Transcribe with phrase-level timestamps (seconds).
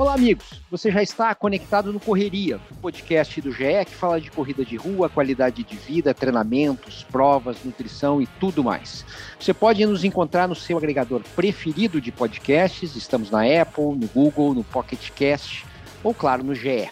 [0.00, 0.62] Olá, amigos.
[0.70, 4.74] Você já está conectado no Correria, o podcast do GE que fala de corrida de
[4.74, 9.04] rua, qualidade de vida, treinamentos, provas, nutrição e tudo mais.
[9.38, 12.96] Você pode nos encontrar no seu agregador preferido de podcasts.
[12.96, 15.66] Estamos na Apple, no Google, no Pocket Cast
[16.02, 16.88] ou, claro, no GE.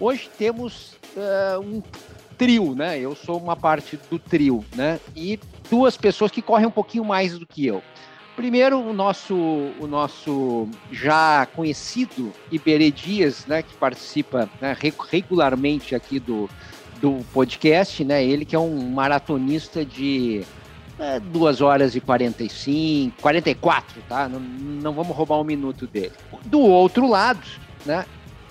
[0.00, 1.82] Hoje temos uh, um
[2.38, 2.98] trio, né?
[2.98, 4.98] Eu sou uma parte do trio, né?
[5.14, 7.82] E duas pessoas que correm um pouquinho mais do que eu.
[8.40, 14.74] Primeiro, o nosso, o nosso já conhecido Iberê Dias, né, que participa né,
[15.10, 16.48] regularmente aqui do,
[17.02, 20.42] do podcast, né, ele que é um maratonista de
[20.98, 24.26] é, 2 horas e 45, 44, tá?
[24.26, 26.12] Não, não vamos roubar um minuto dele.
[26.46, 27.46] Do outro lado,
[27.84, 28.06] né,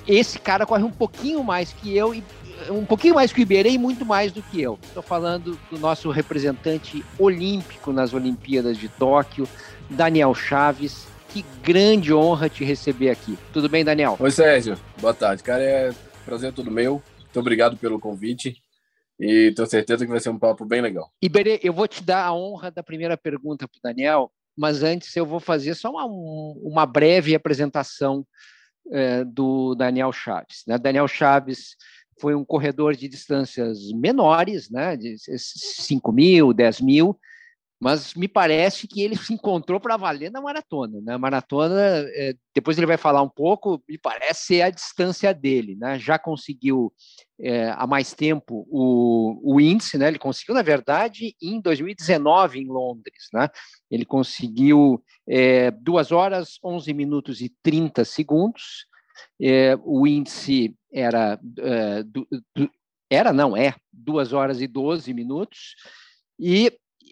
[0.08, 2.24] esse cara corre um pouquinho mais que eu e
[2.70, 4.78] um pouquinho mais que o Iberê e muito mais do que eu.
[4.84, 9.48] Estou falando do nosso representante olímpico nas Olimpíadas de Tóquio,
[9.90, 11.08] Daniel Chaves.
[11.30, 13.38] Que grande honra te receber aqui.
[13.54, 14.18] Tudo bem, Daniel?
[14.20, 14.78] Oi, Sérgio.
[15.00, 15.44] Boa tarde.
[15.44, 15.94] Cara, é
[16.26, 17.02] prazer todo meu.
[17.20, 18.62] Muito obrigado pelo convite.
[19.20, 21.12] E tenho certeza que vai ser um papo bem legal.
[21.22, 25.16] Iberê, eu vou te dar a honra da primeira pergunta para o Daniel, mas antes
[25.16, 28.26] eu vou fazer só uma, uma breve apresentação
[28.92, 30.64] é, do Daniel Chaves.
[30.66, 30.78] Né?
[30.78, 31.76] Daniel Chaves
[32.20, 37.18] foi um corredor de distâncias menores, né, de 5 mil, 10 mil,
[37.80, 41.00] mas me parece que ele se encontrou para valer na maratona.
[41.02, 41.14] Né?
[41.14, 41.80] A maratona,
[42.14, 45.76] é, depois ele vai falar um pouco, me parece ser a distância dele.
[45.76, 45.98] Né?
[45.98, 46.94] Já conseguiu
[47.40, 50.10] é, há mais tempo o, o índice, né?
[50.10, 53.30] ele conseguiu, na verdade, em 2019 em Londres.
[53.34, 53.48] Né?
[53.90, 58.88] Ele conseguiu é, 2 horas, 11 minutos e 30 segundos.
[59.42, 62.04] É, o índice era, é,
[63.10, 65.76] era não, é, 2 horas e 12 minutos.
[66.38, 66.72] E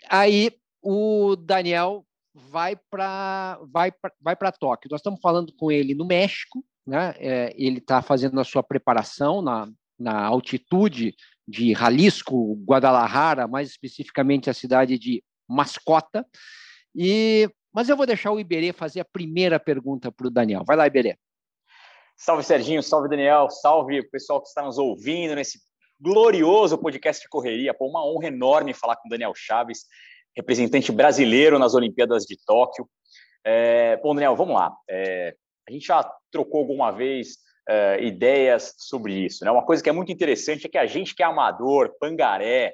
[0.10, 0.52] aí
[0.82, 3.92] o Daniel vai para vai
[4.22, 4.90] vai para Tóquio.
[4.92, 7.14] Nós estamos falando com ele no México, né?
[7.18, 9.68] É, ele está fazendo a sua preparação na,
[10.00, 11.16] na altitude
[11.48, 16.26] de Jalisco, Guadalajara, mais especificamente a cidade de Mascota.
[16.96, 20.64] E mas eu vou deixar o Iberê fazer a primeira pergunta para o Daniel.
[20.66, 21.16] Vai lá, Iberê.
[22.16, 25.60] Salve Serginho, salve Daniel, salve pessoal que está nos ouvindo nesse
[26.00, 27.74] glorioso podcast de correria.
[27.74, 29.86] Pô, uma honra enorme falar com Daniel Chaves,
[30.36, 32.88] representante brasileiro nas Olimpíadas de Tóquio.
[33.44, 34.76] É, bom, Daniel, vamos lá.
[34.90, 35.36] É,
[35.68, 37.38] a gente já trocou alguma vez
[37.68, 39.44] é, ideias sobre isso.
[39.44, 39.52] Né?
[39.52, 42.74] Uma coisa que é muito interessante é que a gente que é amador, pangaré,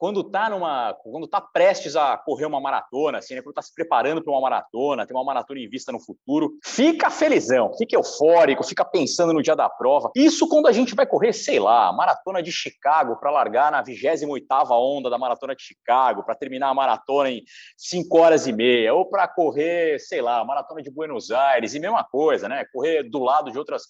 [0.00, 3.74] quando está numa, quando tá prestes a correr uma maratona, assim, né, quando está se
[3.74, 8.64] preparando para uma maratona, tem uma maratona em vista no futuro, fica felizão, fica eufórico,
[8.64, 10.10] fica pensando no dia da prova.
[10.16, 14.70] Isso quando a gente vai correr, sei lá, maratona de Chicago para largar na 28ª
[14.70, 17.42] onda da maratona de Chicago, para terminar a maratona em
[17.76, 22.04] 5 horas e meia, ou para correr, sei lá, maratona de Buenos Aires, e mesma
[22.04, 22.64] coisa, né?
[22.72, 23.82] Correr do lado de outras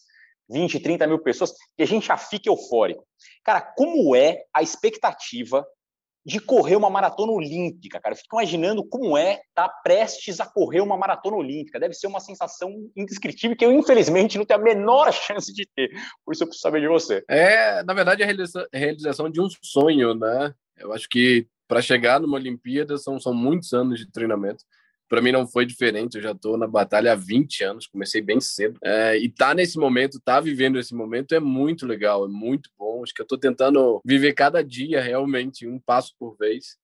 [0.48, 3.06] 20, 30 mil pessoas, e a gente já fica eufórico.
[3.44, 5.64] Cara, como é a expectativa
[6.24, 8.14] de correr uma maratona olímpica, cara.
[8.14, 11.80] Eu fico imaginando como é estar tá prestes a correr uma maratona olímpica.
[11.80, 15.90] Deve ser uma sensação indescritível que eu, infelizmente, não tenho a menor chance de ter.
[16.24, 17.24] Por isso eu preciso saber de você.
[17.28, 20.54] É, na verdade, a realização de um sonho, né?
[20.76, 24.64] Eu acho que para chegar numa Olimpíada são, são muitos anos de treinamento
[25.10, 26.16] para mim não foi diferente.
[26.16, 28.78] Eu já estou na batalha há 20 anos, comecei bem cedo.
[28.82, 32.89] É, e tá nesse momento, tá vivendo esse momento é muito legal, é muito bom.
[33.02, 36.78] Acho que eu estou tentando viver cada dia realmente, um passo por vez.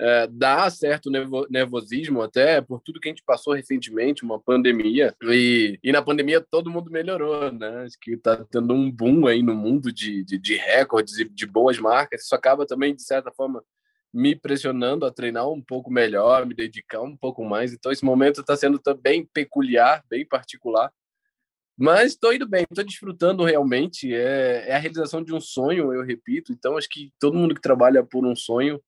[0.00, 1.10] É, dá certo
[1.50, 5.12] nervosismo até por tudo que a gente passou recentemente, uma pandemia.
[5.24, 7.84] E, e na pandemia todo mundo melhorou, né?
[7.84, 11.46] Acho que está tendo um boom aí no mundo de, de, de recordes e de
[11.46, 12.22] boas marcas.
[12.22, 13.62] Isso acaba também, de certa forma,
[14.12, 17.72] me pressionando a treinar um pouco melhor, me dedicar um pouco mais.
[17.72, 20.92] Então, esse momento está sendo bem peculiar, bem particular.
[21.78, 24.12] Mas estou indo bem, estou desfrutando realmente.
[24.12, 26.52] É, é, a realização de um sonho, eu repito.
[26.52, 28.82] Então, acho que todo mundo que trabalha por um sonho,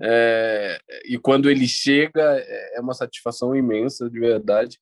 [0.00, 4.80] é, e quando ele chega, é, é uma satisfação imensa, de verdade.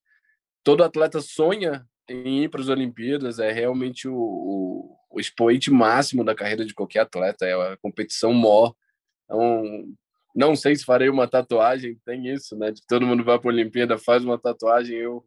[0.65, 6.25] Todo atleta sonha em ir para as Olimpíadas, é realmente o, o, o expoente máximo
[6.25, 8.75] da carreira de qualquer atleta, é a competição maior
[9.31, 9.97] então,
[10.35, 12.73] não sei se farei uma tatuagem, tem isso, né?
[12.73, 14.97] De todo mundo vai para a Olimpíada, faz uma tatuagem.
[14.97, 15.25] Eu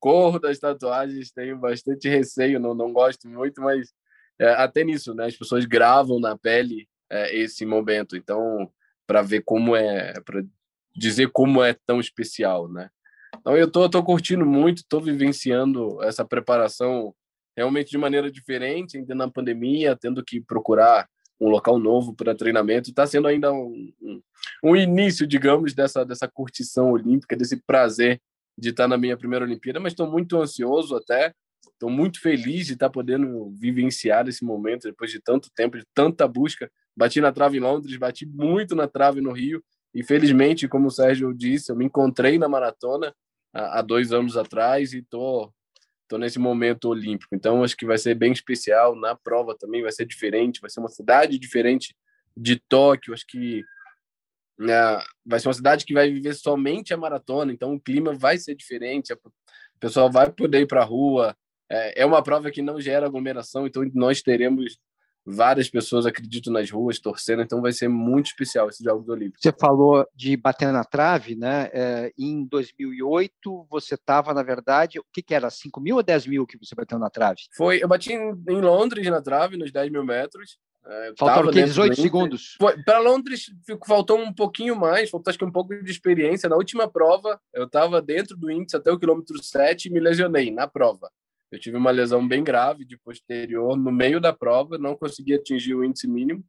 [0.00, 3.92] corro das tatuagens, tenho bastante receio, não, não gosto muito, mas
[4.38, 5.26] é, até nisso, né?
[5.26, 8.70] As pessoas gravam na pele é, esse momento, então
[9.06, 10.42] para ver como é, para
[10.96, 12.88] dizer como é tão especial, né?
[13.36, 17.14] Então eu tô, tô curtindo muito, tô vivenciando essa preparação
[17.56, 21.08] realmente de maneira diferente, ainda na pandemia, tendo que procurar
[21.40, 22.90] um local novo para treinamento.
[22.90, 24.22] Está sendo ainda um, um,
[24.64, 28.20] um, início, digamos, dessa, dessa curtição olímpica, desse prazer
[28.60, 31.32] de estar na minha primeira Olimpíada, mas estou muito ansioso até,
[31.72, 36.28] estou muito feliz de estar podendo vivenciar esse momento depois de tanto tempo, de tanta
[36.28, 36.70] busca.
[36.94, 39.62] Bati na trave em Londres, bati muito na trave no Rio,
[39.94, 43.14] e felizmente, como o Sérgio disse, eu me encontrei na maratona
[43.52, 45.52] há, dois anos atrás e estou
[46.10, 47.36] Estou nesse momento olímpico.
[47.36, 48.96] Então, acho que vai ser bem especial.
[48.96, 51.94] Na prova também vai ser diferente, vai ser uma cidade diferente
[52.36, 53.14] de Tóquio.
[53.14, 53.62] Acho que
[55.24, 58.54] vai ser uma cidade que vai viver somente a maratona, então o clima vai ser
[58.54, 59.18] diferente, o
[59.80, 61.34] pessoal vai poder ir para a rua.
[61.70, 64.78] É, é uma prova que não gera aglomeração, então nós teremos
[65.24, 69.40] várias pessoas, acredito, nas ruas torcendo, então vai ser muito especial esses Jogos Olímpicos.
[69.42, 71.70] Você falou de bater na trave, né?
[71.72, 76.26] É, em 2008, você estava, na verdade, o que, que era, 5 mil ou 10
[76.26, 77.40] mil que você bateu na trave?
[77.56, 80.58] Foi, eu bati em, em Londres na trave, nos 10 mil metros.
[80.86, 82.56] É, Faltaram 18 segundos?
[82.84, 83.50] Para Londres
[83.86, 86.48] faltou um pouquinho mais, faltou acho que um pouco de experiência.
[86.48, 90.50] Na última prova, eu estava dentro do índice até o quilômetro 7 e me lesionei
[90.50, 91.10] na prova.
[91.50, 95.74] Eu tive uma lesão bem grave de posterior no meio da prova, não consegui atingir
[95.74, 96.44] o índice mínimo,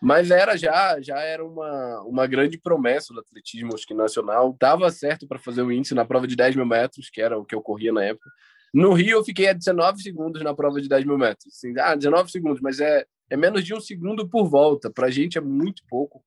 [0.00, 4.54] mas era já já era uma, uma grande promessa do atletismo acho que nacional.
[4.58, 7.44] Tava certo para fazer o índice na prova de 10 mil metros, que era o
[7.44, 8.30] que eu corria na época.
[8.72, 11.54] No Rio eu fiquei a 19 segundos na prova de 10 mil metros.
[11.54, 14.90] Assim, ah, 19 segundos, mas é, é menos de um segundo por volta.
[14.90, 16.22] Para a gente é muito pouco.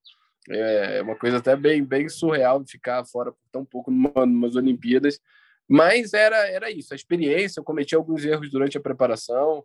[0.49, 5.19] É uma coisa até bem, bem surreal ficar fora por tão pouco numa, numas Olimpíadas.
[5.67, 7.59] Mas era, era isso, a experiência.
[7.59, 9.63] Eu cometi alguns erros durante a preparação,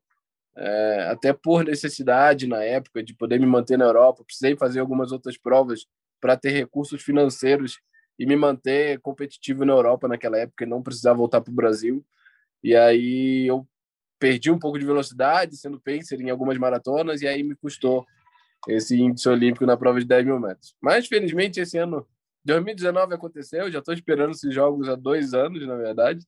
[0.56, 4.24] é, até por necessidade na época de poder me manter na Europa.
[4.24, 5.86] Precisei fazer algumas outras provas
[6.20, 7.80] para ter recursos financeiros
[8.18, 12.04] e me manter competitivo na Europa naquela época e não precisar voltar para o Brasil.
[12.62, 13.66] E aí eu
[14.22, 18.06] perdi um pouco de velocidade, sendo pacer em algumas maratonas, e aí me custou
[18.68, 20.76] esse índice olímpico na prova de 10 mil metros.
[20.80, 22.06] Mas, felizmente, esse ano
[22.44, 26.24] 2019 aconteceu, já estou esperando esses jogos há dois anos, na verdade.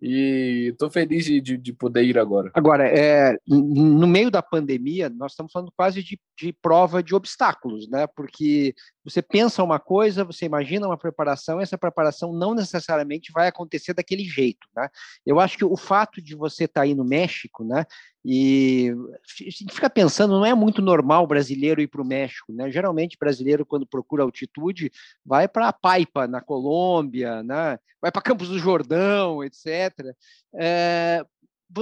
[0.00, 2.52] E estou feliz de, de, de, poder ir agora.
[2.54, 7.88] Agora, é, no meio da pandemia, nós estamos falando quase de, de prova de obstáculos,
[7.88, 8.06] né?
[8.14, 13.92] Porque você pensa uma coisa, você imagina uma preparação, essa preparação não necessariamente vai acontecer
[13.92, 14.88] daquele jeito, né?
[15.26, 17.84] Eu acho que o fato de você estar tá aí no México, né?
[18.24, 22.70] E a fica pensando, não é muito normal brasileiro ir para o México, né?
[22.70, 24.90] Geralmente brasileiro quando procura altitude
[25.24, 27.78] vai para Paipa na Colômbia, né?
[28.00, 30.14] Vai para Campos do Jordão, etc.
[30.54, 31.24] É,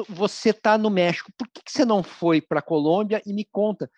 [0.09, 3.23] você está no México, por que, que você não foi para a Colômbia?
[3.27, 3.91] E me conta,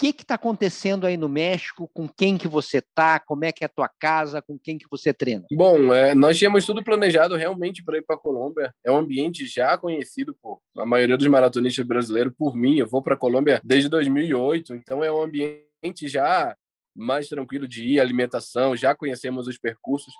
[0.00, 1.86] que está acontecendo aí no México?
[1.92, 3.20] Com quem que você está?
[3.20, 4.40] Como é que é a tua casa?
[4.40, 5.44] Com quem que você treina?
[5.52, 8.74] Bom, é, nós tínhamos tudo planejado realmente para ir para a Colômbia.
[8.82, 12.32] É um ambiente já conhecido por a maioria dos maratonistas brasileiros.
[12.38, 16.56] Por mim, eu vou para a Colômbia desde 2008, então é um ambiente já
[16.96, 20.14] mais tranquilo de ir, alimentação, já conhecemos os percursos.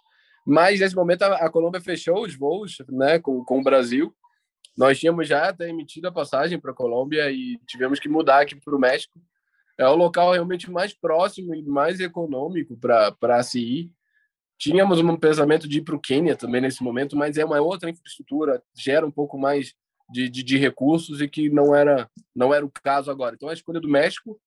[0.47, 4.15] Mas nesse momento a, a Colômbia fechou os voos, né, com, com o Brasil.
[4.77, 8.55] Nós tínhamos já até emitido a passagem para a Colômbia e tivemos que mudar aqui
[8.55, 9.19] para o México
[9.81, 13.91] é o local realmente mais próximo e mais econômico para se ir.
[14.59, 17.89] Tínhamos um pensamento de ir para o Quênia também nesse momento, mas é uma outra
[17.89, 19.75] infraestrutura, gera um pouco mais
[20.11, 23.35] de, de, de, recursos e que não era, não era o caso agora.
[23.35, 24.39] Então, a escolha do México.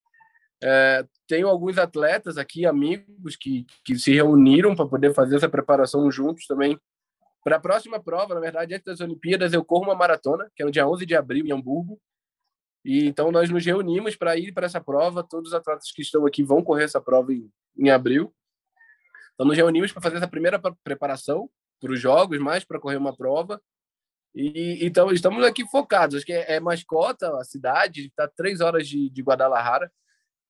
[0.66, 6.10] É, tenho alguns atletas aqui, amigos, que, que se reuniram para poder fazer essa preparação
[6.12, 6.80] juntos também.
[7.44, 10.66] Para a próxima prova, na verdade, antes das Olimpíadas, eu corro uma maratona, que é
[10.66, 12.00] no dia 11 de abril, em Hamburgo.
[12.84, 15.24] E então nós nos reunimos para ir para essa prova.
[15.24, 18.34] Todos os atletas que estão aqui vão correr essa prova em, em abril.
[19.34, 21.50] Então nos reunimos para fazer essa primeira preparação
[21.80, 23.62] para os jogos, mais para correr uma prova.
[24.36, 26.18] E então estamos aqui focados.
[26.18, 29.92] Acho que é, é mascota, a cidade está três horas de, de Guadalajara.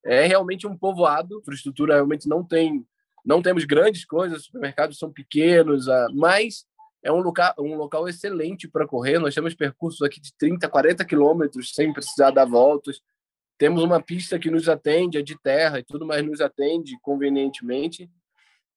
[0.05, 1.37] É realmente um povoado.
[1.37, 2.85] A infraestrutura realmente não tem,
[3.25, 4.39] não temos grandes coisas.
[4.39, 6.65] Os supermercados são pequenos, ah, mas
[7.03, 9.19] é um local, um local excelente para correr.
[9.19, 13.01] Nós temos percursos aqui de 30, 40 quilômetros sem precisar dar voltas.
[13.57, 18.09] Temos uma pista que nos atende, é de terra e tudo mais nos atende convenientemente.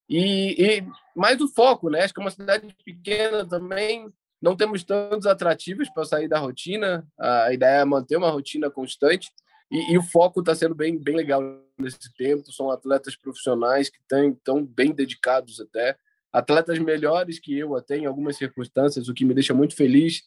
[0.08, 2.02] E, e mais o foco, né?
[2.02, 7.06] Acho que é uma cidade pequena também, não temos tantos atrativos para sair da rotina.
[7.18, 9.30] A ideia é manter uma rotina constante.
[9.70, 11.42] E, e o foco está sendo bem, bem legal
[11.78, 12.52] nesse tempo.
[12.52, 15.96] São atletas profissionais que estão bem dedicados até
[16.32, 20.22] atletas melhores que eu até em algumas circunstâncias, o que me deixa muito feliz,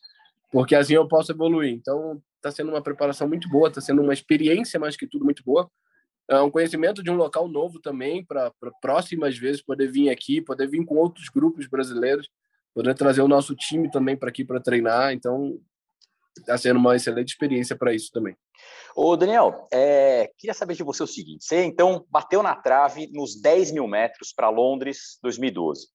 [0.52, 1.72] porque assim eu posso evoluir.
[1.74, 5.44] Então, está sendo uma preparação muito boa, está sendo uma experiência mais que tudo muito
[5.44, 5.70] boa.
[6.28, 8.52] É um conhecimento de um local novo também para
[8.82, 12.30] próximas vezes poder vir aqui, poder vir com outros grupos brasileiros,
[12.74, 15.12] poder trazer o nosso time também para aqui para treinar.
[15.12, 15.60] Então,
[16.40, 18.36] está sendo uma excelente experiência para isso também.
[18.96, 23.40] Ô, Daniel, é, queria saber de você o seguinte: você então bateu na trave nos
[23.40, 25.88] 10 mil metros para Londres 2012.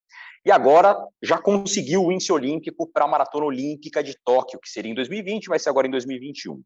[0.47, 4.93] E agora já conseguiu o índice olímpico para a maratona olímpica de Tóquio, que seria
[4.93, 6.63] em 2020, vai ser agora em 2021.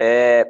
[0.00, 0.46] É,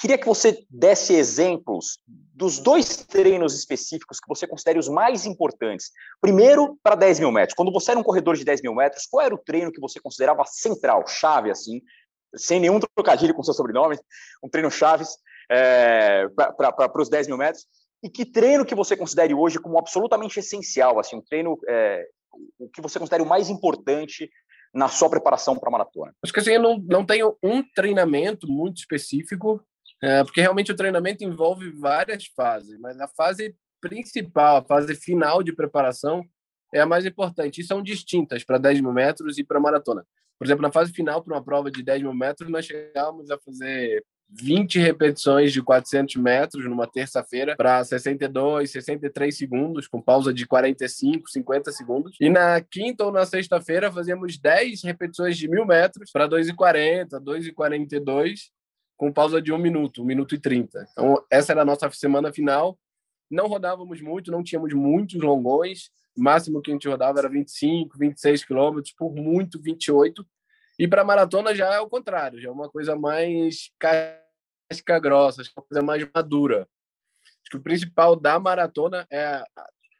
[0.00, 5.90] queria que você desse exemplos dos dois treinos específicos que você considere os mais importantes.
[6.20, 7.54] Primeiro, para 10 mil metros.
[7.54, 10.00] Quando você era um corredor de 10 mil metros, qual era o treino que você
[10.00, 11.82] considerava central, chave, assim,
[12.34, 13.98] sem nenhum trocadilho com seu sobrenome,
[14.42, 15.18] um treino chaves
[15.50, 17.66] é, para os 10 mil metros?
[18.02, 22.06] E que treino que você considere hoje como absolutamente essencial, assim, um treino é,
[22.58, 24.30] o que você considere o mais importante
[24.72, 26.14] na sua preparação para a maratona?
[26.22, 29.62] Acho que assim, eu não, não tenho um treinamento muito específico,
[30.02, 35.42] é, porque realmente o treinamento envolve várias fases, mas a fase principal, a fase final
[35.42, 36.24] de preparação,
[36.72, 37.60] é a mais importante.
[37.60, 40.04] E são distintas para 10 mil metros e para maratona.
[40.38, 43.38] Por exemplo, na fase final, para uma prova de 10 mil metros, nós chegamos a
[43.38, 50.46] fazer 20 repetições de 400 metros numa terça-feira para 62, 63 segundos, com pausa de
[50.46, 52.16] 45, 50 segundos.
[52.20, 58.50] E na quinta ou na sexta-feira fazíamos 10 repetições de mil metros para 2,40, 2,42,
[59.00, 60.86] com pausa de um minuto, um minuto e 30.
[60.92, 62.78] Então, essa era a nossa semana final.
[63.30, 65.90] Não rodávamos muito, não tínhamos muitos longões.
[66.14, 70.22] O máximo que a gente rodava era 25, 26 quilômetros, por muito 28.
[70.78, 75.64] E para maratona já é o contrário, já é uma coisa mais casca grossa, uma
[75.64, 76.68] coisa mais madura.
[77.24, 79.42] Acho que o principal da maratona é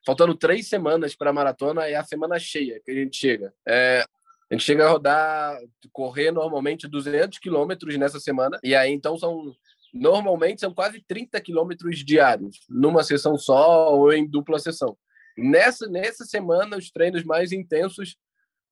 [0.05, 3.55] faltando três semanas para a maratona é a semana cheia que a gente chega.
[3.67, 4.05] É,
[4.51, 5.61] a gente chega a rodar,
[5.93, 9.55] correr normalmente 200 quilômetros nessa semana e aí então são
[9.93, 14.97] normalmente são quase 30 quilômetros diários numa sessão só ou em dupla sessão.
[15.39, 18.17] Nessa nessa semana os treinos mais intensos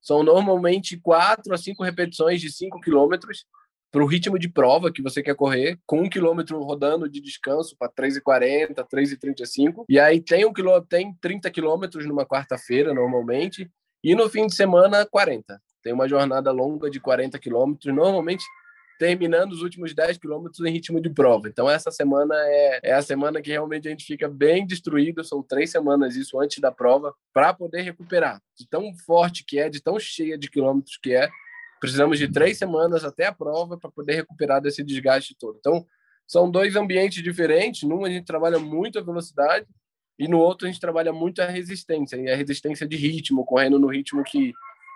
[0.01, 3.45] são normalmente quatro a cinco repetições de 5 quilômetros
[3.91, 7.75] para o ritmo de prova que você quer correr, com um quilômetro rodando de descanso
[7.79, 9.85] para 3,40, 3,35.
[9.89, 13.71] E aí tem um quilô, tem 30 quilômetros numa quarta-feira, normalmente,
[14.05, 15.61] e no fim de semana, 40.
[15.89, 18.45] Tem uma jornada longa de 40 quilômetros, normalmente
[18.99, 21.49] terminando os últimos 10 quilômetros em ritmo de prova.
[21.49, 25.25] Então, essa semana é, é a semana que realmente a gente fica bem destruído.
[25.25, 28.39] São três semanas isso antes da prova, para poder recuperar.
[28.55, 31.31] De tão forte que é, de tão cheia de quilômetros que é,
[31.81, 35.57] precisamos de três semanas até a prova para poder recuperar desse desgaste todo.
[35.59, 35.87] Então,
[36.27, 37.89] são dois ambientes diferentes.
[37.89, 39.67] Num a gente trabalha muito a velocidade
[40.19, 43.79] e no outro a gente trabalha muito a resistência, e a resistência de ritmo, correndo
[43.79, 44.53] no ritmo que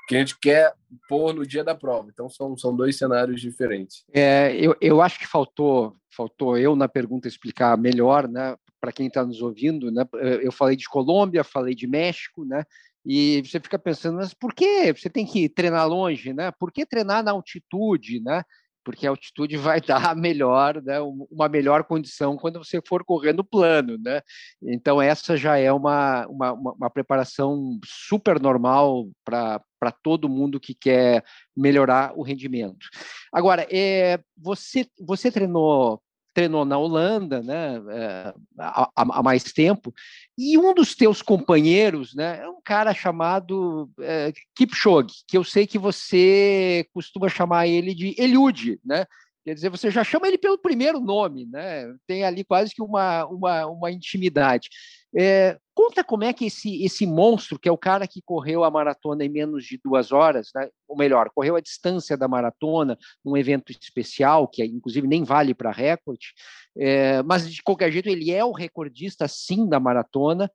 [0.09, 0.75] que a gente quer
[1.09, 2.09] pôr no dia da prova.
[2.13, 4.05] Então são, são dois cenários diferentes.
[4.13, 8.55] É, eu, eu acho que faltou faltou eu na pergunta explicar melhor, né?
[8.81, 10.05] Para quem está nos ouvindo, né?
[10.43, 12.65] Eu falei de Colômbia, falei de México, né?
[13.05, 16.53] E você fica pensando, mas por que você tem que treinar longe, né?
[16.53, 18.45] Por que treinar na altitude, né?
[18.85, 20.99] Porque a altitude vai dar melhor, né,
[21.31, 24.21] uma melhor condição quando você for correndo plano, né?
[24.63, 29.61] Então essa já é uma, uma, uma preparação super normal para
[30.03, 31.25] todo mundo que quer
[31.57, 32.89] melhorar o rendimento.
[33.33, 36.01] Agora, é, você, você treinou
[36.35, 39.93] treinou na Holanda, né, eh, há, há, mais tempo,
[40.37, 45.67] e um dos teus companheiros, né, é um cara chamado é, Kipchoge, que eu sei
[45.67, 49.07] que você costuma chamar ele de Eliud, né?
[49.45, 51.93] Quer dizer, você já chama ele pelo primeiro nome, né?
[52.07, 54.69] Tem ali quase que uma, uma, uma intimidade.
[55.15, 58.71] É, conta como é que esse, esse monstro, que é o cara que correu a
[58.71, 60.69] maratona em menos de duas horas, né?
[60.89, 65.71] ou melhor, correu a distância da maratona num evento especial, que inclusive nem vale para
[65.71, 66.29] recorde,
[66.77, 70.51] é, mas de qualquer jeito ele é o recordista sim da maratona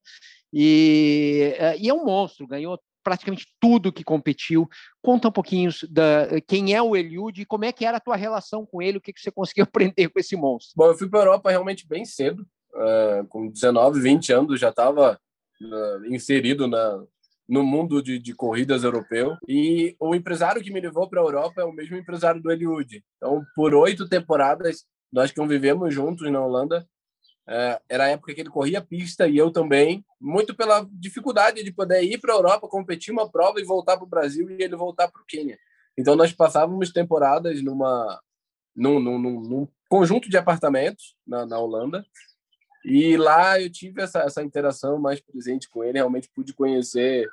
[0.51, 4.67] e, é, e é um monstro, ganhou praticamente tudo que competiu.
[5.01, 8.17] Conta um pouquinho da quem é o Eliud e como é que era a tua
[8.17, 9.63] relação com ele, o que, que você conseguiu
[9.95, 10.73] aprender com esse monstro.
[10.75, 14.67] Bom, eu fui para a Europa realmente bem cedo, uh, com 19, 20 anos, já
[14.67, 15.17] estava
[15.61, 17.01] uh, inserido na,
[17.47, 19.37] no mundo de, de, corridas europeu.
[19.47, 23.01] E o empresário que me levou para a Europa é o mesmo empresário do Eliud.
[23.15, 24.83] Então, por oito temporadas,
[25.13, 26.85] nós convivemos juntos na Holanda.
[27.47, 31.71] Uh, era a época que ele corria pista e eu também, muito pela dificuldade de
[31.71, 34.75] poder ir para a Europa, competir uma prova e voltar para o Brasil e ele
[34.75, 35.57] voltar para o Quênia.
[35.97, 38.21] Então, nós passávamos temporadas numa,
[38.75, 42.05] num, num, num, num conjunto de apartamentos na, na Holanda
[42.85, 47.27] E lá eu tive essa, essa interação mais presente com ele, realmente pude conhecer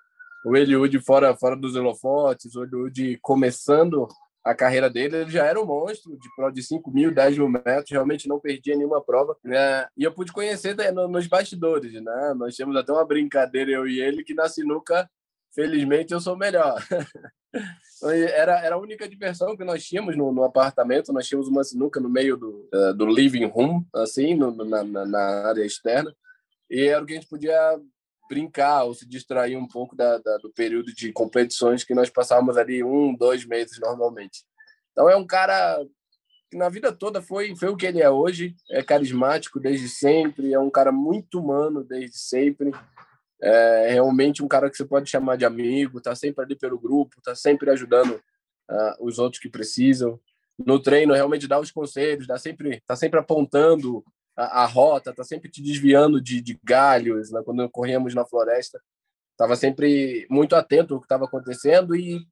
[0.44, 4.08] o Eliud fora, fora dos holofotes, o Eliud começando
[4.44, 7.48] a carreira dele, ele já era um monstro de prova de 5 mil, 10 mil
[7.48, 9.36] metros, realmente não perdia nenhuma prova.
[9.42, 9.86] Né?
[9.96, 12.34] E eu pude conhecer nos bastidores, né?
[12.36, 15.08] Nós temos até uma brincadeira, eu e ele, que na sinuca,
[15.54, 16.76] felizmente, eu sou melhor.
[17.96, 21.62] Então, era, era a única diversão que nós tínhamos no, no apartamento, nós tínhamos uma
[21.62, 26.14] sinuca no meio do, uh, do living room, assim, no, na, na área externa,
[26.68, 27.80] e era o que a gente podia
[28.28, 32.56] brincar ou se distrair um pouco da, da, do período de competições que nós passávamos
[32.56, 34.44] ali um, dois meses normalmente.
[34.92, 35.84] Então é um cara
[36.50, 40.52] que na vida toda foi, foi o que ele é hoje, é carismático desde sempre,
[40.52, 42.70] é um cara muito humano desde sempre,
[43.40, 47.20] é realmente um cara que você pode chamar de amigo, tá sempre ali pelo grupo,
[47.22, 48.12] tá sempre ajudando
[48.70, 50.18] uh, os outros que precisam.
[50.58, 54.04] No treino realmente dá os conselhos, dá sempre, tá sempre apontando
[54.36, 57.40] a, a rota, tá sempre te desviando de, de galhos, né?
[57.44, 58.80] quando corríamos na floresta,
[59.32, 62.26] estava sempre muito atento ao que estava acontecendo e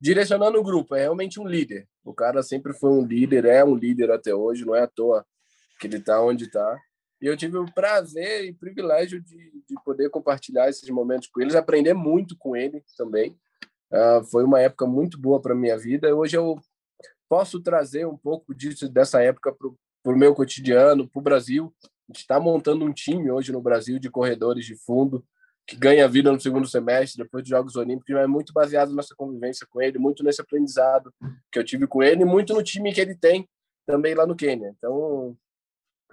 [0.00, 0.94] direcionando o grupo.
[0.94, 1.88] É realmente um líder.
[2.04, 5.26] O cara sempre foi um líder, é um líder até hoje, não é à toa
[5.80, 6.78] que ele está onde está.
[7.20, 11.54] E eu tive o prazer e privilégio de, de poder compartilhar esses momentos com eles,
[11.54, 13.38] aprender muito com ele também.
[13.90, 16.14] Uh, foi uma época muito boa para minha vida.
[16.14, 16.60] Hoje eu
[17.28, 19.52] posso trazer um pouco disso dessa época
[20.06, 21.74] para o meu cotidiano, para o Brasil.
[21.82, 25.26] A gente está montando um time hoje no Brasil de corredores de fundo
[25.66, 29.66] que ganha vida no segundo semestre, depois dos Jogos Olímpicos, é muito baseado nessa convivência
[29.68, 31.12] com ele, muito nesse aprendizado
[31.50, 33.48] que eu tive com ele, e muito no time que ele tem
[33.84, 34.72] também lá no Quênia.
[34.78, 35.36] Então,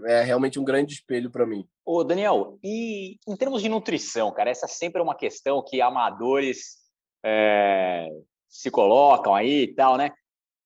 [0.05, 1.63] é realmente um grande espelho para mim.
[1.85, 6.77] Ô, Daniel, e em termos de nutrição, cara, essa sempre é uma questão que amadores
[7.23, 8.09] é,
[8.49, 10.09] se colocam aí e tal, né?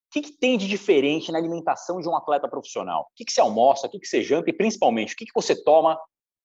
[0.08, 3.02] O que, que, tem de diferente na alimentação de um atleta profissional?
[3.02, 5.54] O que, que você almoça, o que, que você janta e, principalmente, o que, você
[5.54, 6.00] toma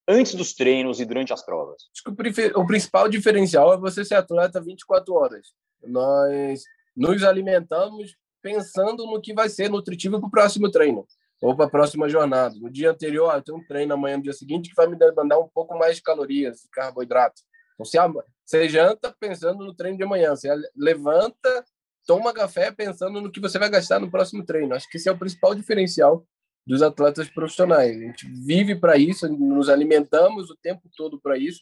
[0.06, 1.82] antes dos treinos e durante as provas?
[1.92, 5.48] Acho que o, principal diferencial é você ser atleta 24 horas.
[5.82, 6.62] Nós
[6.94, 11.06] nos alimentamos pensando no que vai ser nutritivo para o próximo treino
[11.40, 12.54] ou para a próxima jornada.
[12.60, 14.96] No dia anterior, ah, eu tenho um treino amanhã, no dia seguinte, que vai me
[14.96, 17.40] demandar um pouco mais de calorias, carboidrato.
[17.80, 21.64] Então, você janta pensando no treino de amanhã, você levanta
[22.06, 24.74] toma café pensando no que você vai gastar no próximo treino.
[24.74, 26.26] Acho que esse é o principal diferencial
[26.66, 27.96] dos atletas profissionais.
[27.96, 31.60] A gente vive para isso, nos alimentamos o tempo todo para isso.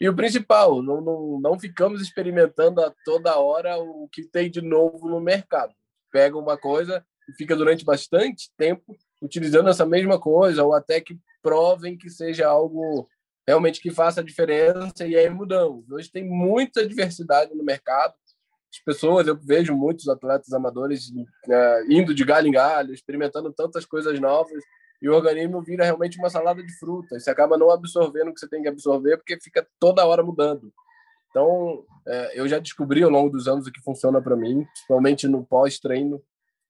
[0.00, 4.60] E o principal, não, não, não ficamos experimentando a toda hora o que tem de
[4.60, 5.72] novo no mercado.
[6.12, 11.18] Pega uma coisa e fica durante bastante tempo utilizando essa mesma coisa, ou até que
[11.42, 13.08] provem que seja algo
[13.46, 15.90] realmente que faça diferença e aí mudamos.
[15.90, 18.14] Hoje tem muita diversidade no mercado,
[18.72, 21.12] as pessoas, eu vejo muitos atletas amadores
[21.48, 24.62] é, indo de galho em galho, experimentando tantas coisas novas,
[25.00, 27.22] e o organismo vira realmente uma salada de frutas.
[27.22, 30.72] Você acaba não absorvendo o que você tem que absorver, porque fica toda hora mudando.
[31.30, 35.28] Então, é, eu já descobri ao longo dos anos o que funciona para mim, principalmente
[35.28, 36.22] no pós-treino,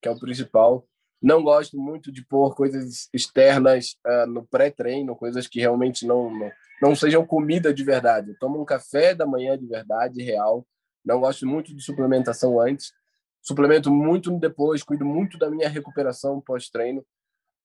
[0.02, 0.84] que é o principal.
[1.22, 6.52] Não gosto muito de pôr coisas externas uh, no pré-treino, coisas que realmente não, não,
[6.82, 8.30] não sejam comida de verdade.
[8.30, 10.66] Eu tomo um café da manhã de verdade, real,
[11.06, 12.92] não gosto muito de suplementação antes.
[13.40, 17.06] Suplemento muito depois, cuido muito da minha recuperação pós-treino.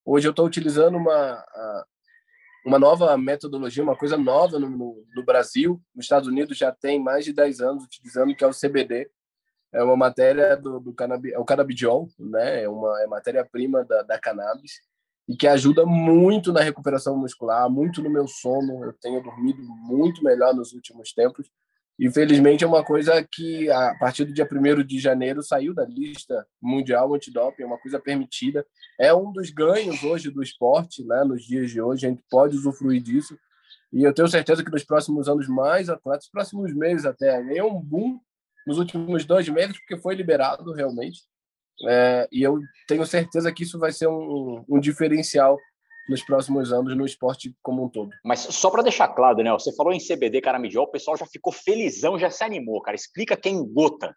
[0.05, 1.43] Hoje eu estou utilizando uma,
[2.63, 5.81] uma nova metodologia, uma coisa nova no, no, no, Brasil.
[5.95, 9.09] Nos Estados Unidos já tem mais de 10 anos utilizando, que é o CBD.
[9.73, 12.63] É uma matéria do, do cannabis, é o canabidiol, né?
[12.63, 14.81] É uma é matéria-prima da, da cannabis
[15.27, 18.83] e que ajuda muito na recuperação muscular, muito no meu sono.
[18.83, 21.49] Eu tenho dormido muito melhor nos últimos tempos.
[21.99, 26.47] Infelizmente, é uma coisa que, a partir do dia 1 de janeiro, saiu da lista
[26.61, 28.65] mundial antidoping, é uma coisa permitida.
[28.99, 31.23] É um dos ganhos hoje do esporte, né?
[31.23, 33.37] nos dias de hoje, a gente pode usufruir disso.
[33.93, 37.79] E eu tenho certeza que nos próximos anos, mais atletas, próximos meses até, é um
[37.79, 38.19] boom
[38.65, 41.21] nos últimos dois meses, porque foi liberado realmente.
[41.87, 45.57] É, e eu tenho certeza que isso vai ser um, um diferencial
[46.09, 48.11] nos próximos anos no esporte como um todo.
[48.23, 51.53] Mas só para deixar claro, Daniel, você falou em CBD caramidiol, o pessoal já ficou
[51.53, 52.95] felizão, já se animou, cara.
[52.95, 54.15] Explica quem gota.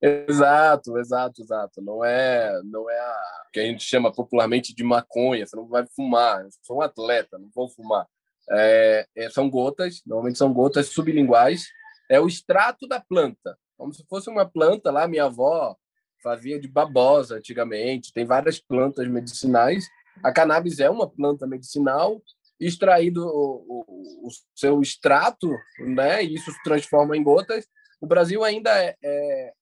[0.00, 1.82] Exato, exato, exato.
[1.82, 5.46] Não é, não é a que a gente chama popularmente de maconha.
[5.46, 6.42] Você não vai fumar.
[6.42, 8.06] Eu sou um atleta, não vou fumar.
[8.50, 11.66] É, é, são gotas, normalmente são gotas sublinguais.
[12.10, 15.08] É o extrato da planta, como se fosse uma planta lá.
[15.08, 15.74] Minha avó
[16.22, 18.12] fazia de babosa antigamente.
[18.12, 19.86] Tem várias plantas medicinais
[20.22, 22.20] a cannabis é uma planta medicinal,
[22.58, 27.66] extraído o, o, o seu extrato, né, e isso se transforma em gotas.
[28.00, 29.52] O Brasil ainda é, é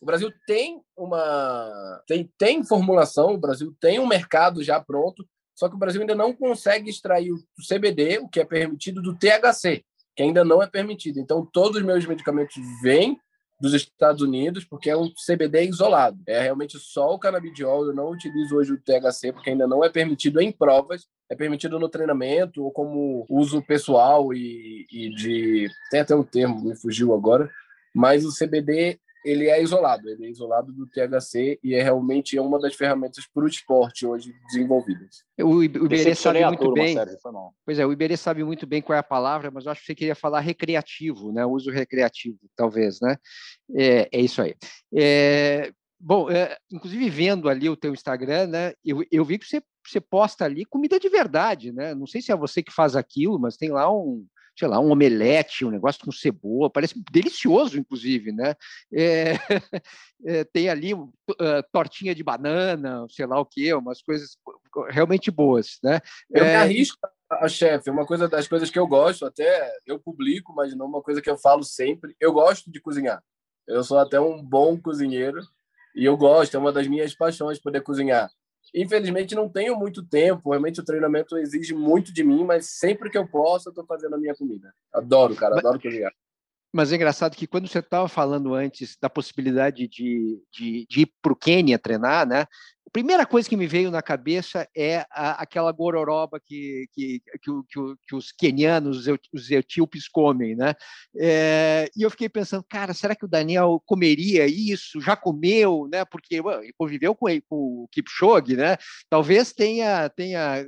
[0.00, 5.68] o Brasil tem uma tem, tem formulação, o Brasil tem um mercado já pronto, só
[5.68, 9.84] que o Brasil ainda não consegue extrair o CBD, o que é permitido, do THC,
[10.14, 11.18] que ainda não é permitido.
[11.18, 13.18] Então, todos os meus medicamentos vêm
[13.60, 16.18] dos Estados Unidos, porque é um CBD isolado.
[16.26, 17.86] É realmente só o canabidiol.
[17.86, 21.06] Eu não utilizo hoje o THC, porque ainda não é permitido em provas.
[21.30, 25.68] É permitido no treinamento ou como uso pessoal e, e de.
[25.90, 27.50] Tem até um termo, me fugiu agora.
[27.94, 32.60] Mas o CBD ele é isolado, ele é isolado do THC e é realmente uma
[32.60, 35.24] das ferramentas para o esporte hoje desenvolvidas.
[35.40, 36.94] O, Iberê sabe muito turma, bem.
[36.94, 37.18] Sérgio,
[37.64, 39.86] pois é, o Iberê sabe muito bem qual é a palavra, mas eu acho que
[39.88, 41.44] você queria falar recreativo, né?
[41.44, 43.16] Uso recreativo, talvez, né?
[43.74, 44.54] É, é isso aí.
[44.94, 48.74] É, bom, é, inclusive vendo ali o teu Instagram, né?
[48.84, 51.96] Eu, eu vi que você, você posta ali comida de verdade, né?
[51.96, 54.24] Não sei se é você que faz aquilo, mas tem lá um
[54.56, 58.54] sei lá, um omelete, um negócio com cebola, parece delicioso, inclusive, né?
[58.92, 59.32] É,
[60.24, 61.06] é, tem ali uh,
[61.72, 64.36] tortinha de banana, sei lá o que, umas coisas
[64.88, 66.00] realmente boas, né?
[66.30, 66.98] Eu é, me arrisco
[67.30, 71.02] a chefe, uma coisa das coisas que eu gosto, até eu publico, mas não uma
[71.02, 73.22] coisa que eu falo sempre, eu gosto de cozinhar.
[73.66, 75.40] Eu sou até um bom cozinheiro
[75.94, 78.30] e eu gosto, é uma das minhas paixões poder cozinhar.
[78.74, 80.50] Infelizmente, não tenho muito tempo.
[80.50, 84.14] Realmente, o treinamento exige muito de mim, mas sempre que eu posso, eu estou fazendo
[84.14, 84.72] a minha comida.
[84.92, 86.12] Adoro, cara, adoro cozinhar.
[86.72, 91.12] Mas é engraçado que quando você estava falando antes da possibilidade de, de, de ir
[91.22, 92.44] para o Quênia treinar, né?
[92.86, 97.52] A primeira coisa que me veio na cabeça é a, aquela gororoba que, que, que,
[97.68, 100.74] que, que os quenianos, os etíopes comem, né?
[101.18, 105.00] É, e eu fiquei pensando, cara, será que o Daniel comeria isso?
[105.00, 106.04] Já comeu, né?
[106.04, 108.76] Porque ele conviveu com, com o Kipchoge, né?
[109.10, 110.64] Talvez tenha, tenha,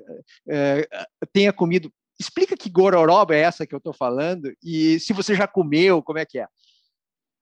[0.49, 0.89] é,
[1.33, 5.47] tenha comido Explica que gororoba é essa que eu estou falando e se você já
[5.47, 6.49] comeu, como é que é?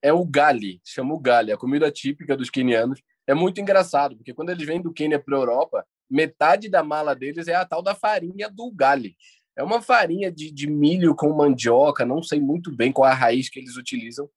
[0.03, 3.01] É o gali, chama o gali, a comida típica dos quenianos.
[3.27, 7.13] É muito engraçado, porque quando eles vêm do Quênia para a Europa, metade da mala
[7.13, 9.15] deles é a tal da farinha do gali.
[9.55, 13.15] É uma farinha de, de milho com mandioca, não sei muito bem qual é a
[13.15, 14.29] raiz que eles utilizam,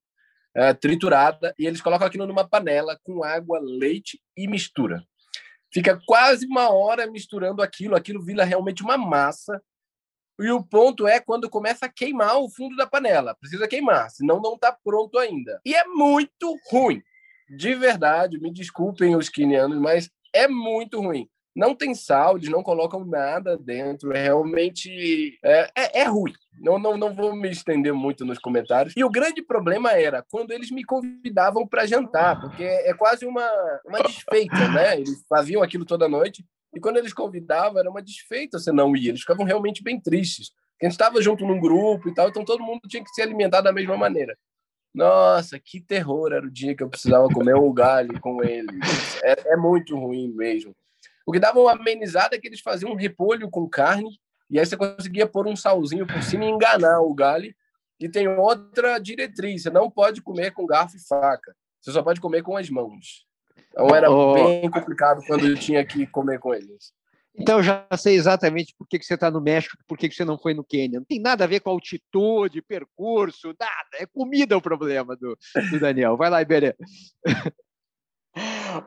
[0.55, 5.05] é, triturada, e eles colocam aquilo numa panela com água, leite e mistura.
[5.73, 9.63] Fica quase uma hora misturando aquilo, aquilo vira realmente uma massa
[10.41, 13.37] e o ponto é quando começa a queimar o fundo da panela.
[13.39, 15.61] Precisa queimar, senão não está pronto ainda.
[15.65, 17.03] E é muito ruim.
[17.51, 21.29] De verdade, me desculpem os quinianos, mas é muito ruim.
[21.55, 24.13] Não tem sal, eles não colocam nada dentro.
[24.13, 26.33] É realmente é, é, é ruim.
[26.61, 28.95] Não, não, não vou me estender muito nos comentários.
[28.97, 33.49] E o grande problema era quando eles me convidavam para jantar, porque é quase uma,
[33.85, 34.97] uma desfeita, né?
[34.99, 39.09] Eles faziam aquilo toda noite e quando eles convidavam, era uma desfeita você não ir.
[39.09, 40.53] Eles ficavam realmente bem tristes.
[40.81, 43.61] A gente estava junto num grupo e tal, então todo mundo tinha que se alimentar
[43.61, 44.37] da mesma maneira.
[44.95, 49.21] Nossa, que terror era o dia que eu precisava comer um galho com eles.
[49.23, 50.75] É, é muito ruim mesmo.
[51.25, 54.19] O que dava uma amenizada é que eles faziam um repolho com carne,
[54.51, 57.55] e aí você conseguia pôr um salzinho por cima e enganar o galho.
[58.01, 61.55] E tem outra diretriz: você não pode comer com garfo e faca.
[61.81, 63.27] Você só pode comer com as mãos.
[63.71, 66.93] Então era oh, bem complicado quando eu tinha que comer com eles.
[67.35, 70.15] Então eu já sei exatamente por que, que você está no México, por que, que
[70.15, 70.99] você não foi no Quênia.
[70.99, 73.89] Não tem nada a ver com altitude, percurso, nada.
[73.95, 75.39] É comida o problema do,
[75.71, 76.17] do Daniel.
[76.17, 76.75] Vai lá, Iberê.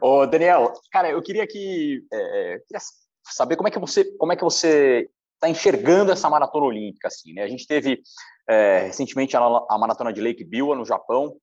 [0.02, 2.18] Ô, Daniel, cara, eu queria que é,
[2.56, 2.82] é, queria
[3.24, 7.34] saber como é que você como é que você está enxergando essa maratona olímpica assim,
[7.34, 7.44] né?
[7.44, 8.02] A gente teve
[8.48, 11.36] é, recentemente a, a, maratona de Lake Biwa no Japão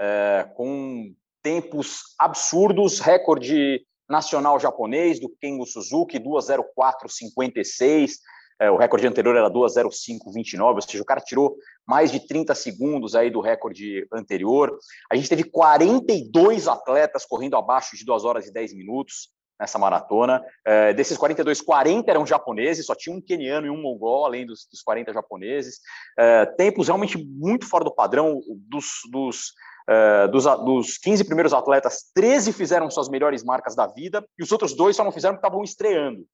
[0.00, 8.18] é, com tempos absurdos, recorde nacional japonês do Kengo Suzuki, 2:04:56.
[8.60, 13.14] É, o recorde anterior era 2:05:29, ou seja, o cara tirou mais de 30 segundos
[13.14, 14.76] aí do recorde anterior.
[15.10, 20.42] A gente teve 42 atletas correndo abaixo de 2 horas e 10 minutos nessa maratona.
[20.64, 24.66] É, desses 42, 40 eram japoneses, só tinha um queniano e um mongol, além dos,
[24.70, 25.80] dos 40 japoneses.
[26.18, 29.52] É, tempos realmente muito fora do padrão dos, dos
[29.88, 34.52] Uh, dos, dos 15 primeiros atletas, 13 fizeram suas melhores marcas da vida e os
[34.52, 36.26] outros dois só não fizeram porque estavam estreando.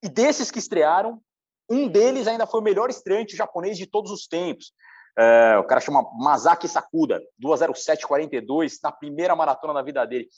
[0.00, 1.20] E desses que estrearam,
[1.68, 4.72] um deles ainda foi o melhor estreante japonês de todos os tempos.
[5.18, 10.28] Uh, o cara chama Masaki Sakuda, 2:07:42 na primeira maratona da vida dele.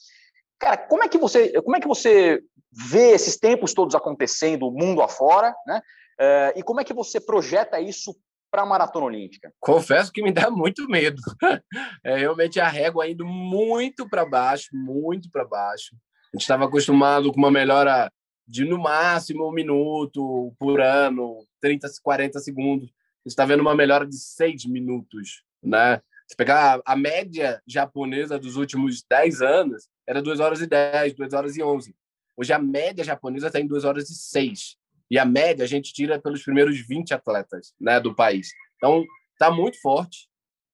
[0.58, 5.02] Cara, como é que você, como é que você vê esses tempos todos acontecendo, mundo
[5.02, 5.82] afora, né?
[6.18, 8.14] Uh, e como é que você projeta isso
[8.52, 9.50] para a maratona olímpica?
[9.58, 11.20] Confesso que me dá muito medo.
[12.04, 15.94] É realmente a régua indo muito para baixo, muito para baixo.
[16.32, 18.12] A gente estava acostumado com uma melhora
[18.46, 22.88] de no máximo um minuto por ano, 30, 40 segundos.
[22.88, 26.02] A gente está vendo uma melhora de seis minutos, né?
[26.26, 31.32] Se pegar a, média japonesa dos últimos 10 anos, era 2 horas e 10, 2
[31.32, 31.94] horas e 11.
[32.36, 34.76] Hoje a média japonesa está em 2 horas e 6.
[35.12, 38.48] E a média a gente tira pelos primeiros 20 atletas né, do país.
[38.76, 40.26] Então, está muito forte.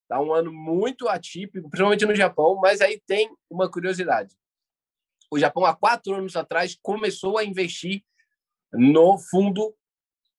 [0.04, 4.32] Está um ano muito atípico, principalmente no Japão, mas aí tem uma curiosidade.
[5.28, 8.04] O Japão, há quatro anos atrás, começou a investir
[8.72, 9.74] no fundo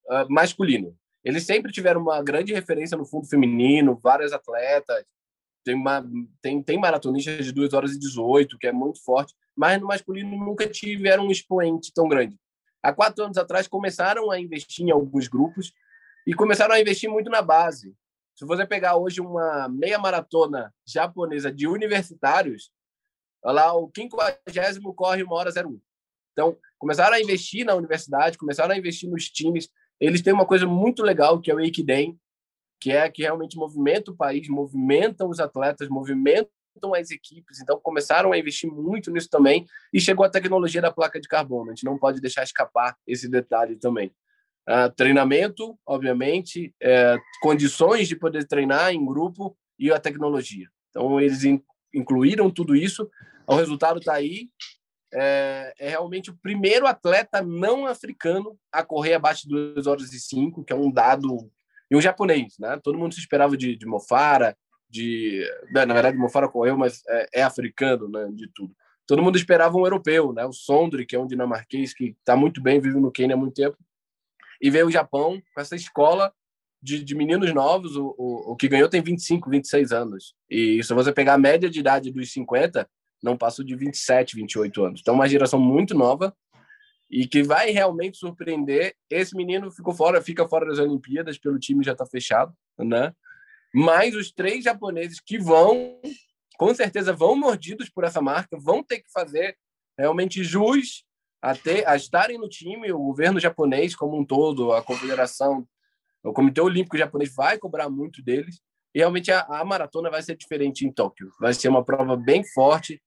[0.10, 0.98] uh, masculino.
[1.22, 5.04] Eles sempre tiveram uma grande referência no fundo feminino, várias atletas,
[5.66, 6.10] tem, uma,
[6.42, 10.38] tem, tem maratonistas de 2 horas e 18, que é muito forte, mas no masculino
[10.38, 12.40] nunca tiveram um expoente tão grande.
[12.82, 15.74] Há quatro anos atrás começaram a investir em alguns grupos
[16.26, 17.96] e começaram a investir muito na base.
[18.36, 22.72] Se você pegar hoje uma meia maratona japonesa de universitários,
[23.44, 24.39] lá o 50
[24.96, 25.80] corre uma hora 01.
[26.32, 29.70] Então, começaram a investir na universidade, começaram a investir nos times.
[30.00, 32.18] Eles têm uma coisa muito legal que é o Eikiden,
[32.80, 36.50] que é que realmente movimenta o país, movimentam os atletas, movimentam
[36.96, 37.60] as equipes.
[37.62, 41.72] Então, começaram a investir muito nisso também e chegou a tecnologia da placa de carbono.
[41.72, 44.12] A gente não pode deixar escapar esse detalhe também.
[44.68, 50.68] Uh, treinamento, obviamente, é, condições de poder treinar em grupo e a tecnologia.
[50.89, 51.62] Então, eles in,
[51.94, 53.10] incluíram tudo isso.
[53.48, 54.48] O resultado está aí.
[55.12, 60.20] É, é, realmente o primeiro atleta não africano a correr abaixo de 2 horas e
[60.20, 61.50] 5, que é um dado
[61.89, 62.80] e um japonês, né?
[62.84, 64.56] Todo mundo se esperava de, de Mofara,
[64.89, 68.30] de né, na verdade Mofara correu, mas é, é, africano, né?
[68.34, 68.73] De tudo.
[69.06, 70.45] Todo mundo esperava um europeu, né?
[70.45, 73.56] O Sondre, que é um dinamarquês que está muito bem, vive no Quênia há muito
[73.56, 73.78] tempo,
[74.62, 76.32] e veio o Japão com essa escola
[76.82, 77.95] de, de meninos novos.
[77.95, 80.36] O, o, o, que ganhou tem 25, 26 anos.
[80.49, 82.88] E se você pegar a média de idade dos 50,
[83.21, 85.02] não passou de 27, 28 anos.
[85.02, 86.36] Então, uma geração muito nova
[87.10, 88.95] e que vai realmente surpreender.
[89.10, 93.13] Esse menino ficou fora, fica fora das Olimpíadas, pelo time já está fechado, né?
[93.74, 96.00] Mas os três japoneses que vão,
[96.58, 99.58] com certeza vão mordidos por essa marca, vão ter que fazer
[99.98, 101.04] realmente jus
[101.42, 102.92] a, ter, a estarem no time.
[102.92, 105.68] O governo japonês como um todo, a confederação,
[106.24, 108.60] o Comitê Olímpico Japonês vai cobrar muito deles.
[108.94, 111.30] E realmente a, a maratona vai ser diferente em Tóquio.
[111.40, 113.00] Vai ser uma prova bem forte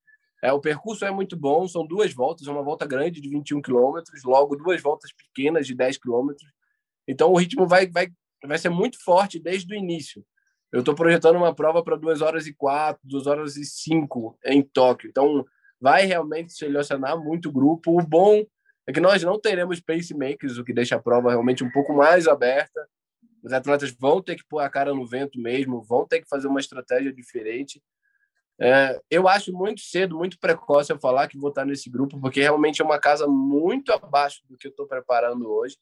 [0.42, 4.25] é, o percurso é muito bom, são duas voltas, uma volta grande de 21 quilômetros,
[4.25, 6.51] logo duas voltas pequenas de 10 quilômetros.
[7.07, 8.09] Então o ritmo vai, vai,
[8.44, 10.25] vai ser muito forte desde o início.
[10.72, 14.62] Eu estou projetando uma prova para 2 horas e 4, 2 horas e 5 em
[14.62, 15.11] Tóquio.
[15.11, 15.44] Então
[15.78, 18.00] vai realmente selecionar muito grupo.
[18.00, 18.42] O bom
[18.87, 22.26] é que nós não teremos pacemakers, o que deixa a prova realmente um pouco mais
[22.26, 22.88] aberta.
[23.42, 26.46] Os atletas vão ter que pôr a cara no vento mesmo, vão ter que fazer
[26.46, 27.82] uma estratégia diferente.
[28.58, 32.40] É, eu acho muito cedo, muito precoce eu falar que vou estar nesse grupo, porque
[32.40, 35.76] realmente é uma casa muito abaixo do que eu estou preparando hoje.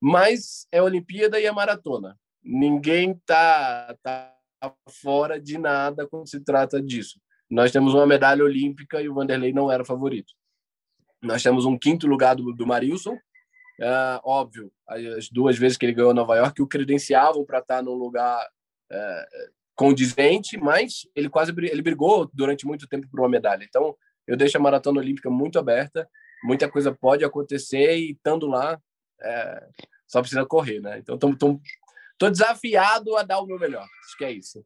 [0.00, 2.18] Mas é a Olimpíada e a maratona.
[2.50, 4.34] Ninguém está tá
[4.88, 7.20] fora de nada quando se trata disso.
[7.50, 10.32] Nós temos uma medalha olímpica e o Vanderlei não era favorito.
[11.22, 13.18] Nós temos um quinto lugar do, do Marilson.
[13.78, 17.92] É, óbvio, as duas vezes que ele ganhou Nova York, o credenciavam para estar num
[17.92, 18.48] lugar
[18.90, 19.26] é,
[19.74, 23.62] condizente, mas ele quase ele brigou durante muito tempo por uma medalha.
[23.62, 23.94] Então,
[24.26, 26.08] eu deixo a maratona olímpica muito aberta,
[26.42, 28.80] muita coisa pode acontecer e estando lá,
[29.20, 29.68] é,
[30.06, 30.98] só precisa correr, né?
[30.98, 31.18] Então,
[32.18, 33.86] estou desafiado a dar o meu melhor.
[34.04, 34.64] Acho que é isso.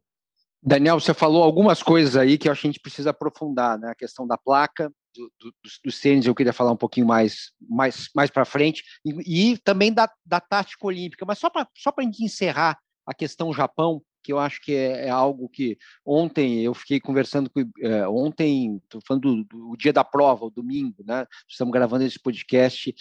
[0.63, 3.91] Daniel, você falou algumas coisas aí que eu acho que a gente precisa aprofundar, né?
[3.91, 8.09] A questão da placa, do, do, dos tênis, eu queria falar um pouquinho mais, mais,
[8.15, 11.27] mais para frente, e, e, também da, da tática olímpica.
[11.27, 15.09] Mas só para só a gente encerrar a questão Japão, que eu acho que é,
[15.09, 19.93] é algo que ontem eu fiquei conversando com é, ontem, estou falando do, do, dia
[19.93, 21.27] da prova, o domingo, né?
[21.49, 22.95] Estamos gravando esse podcast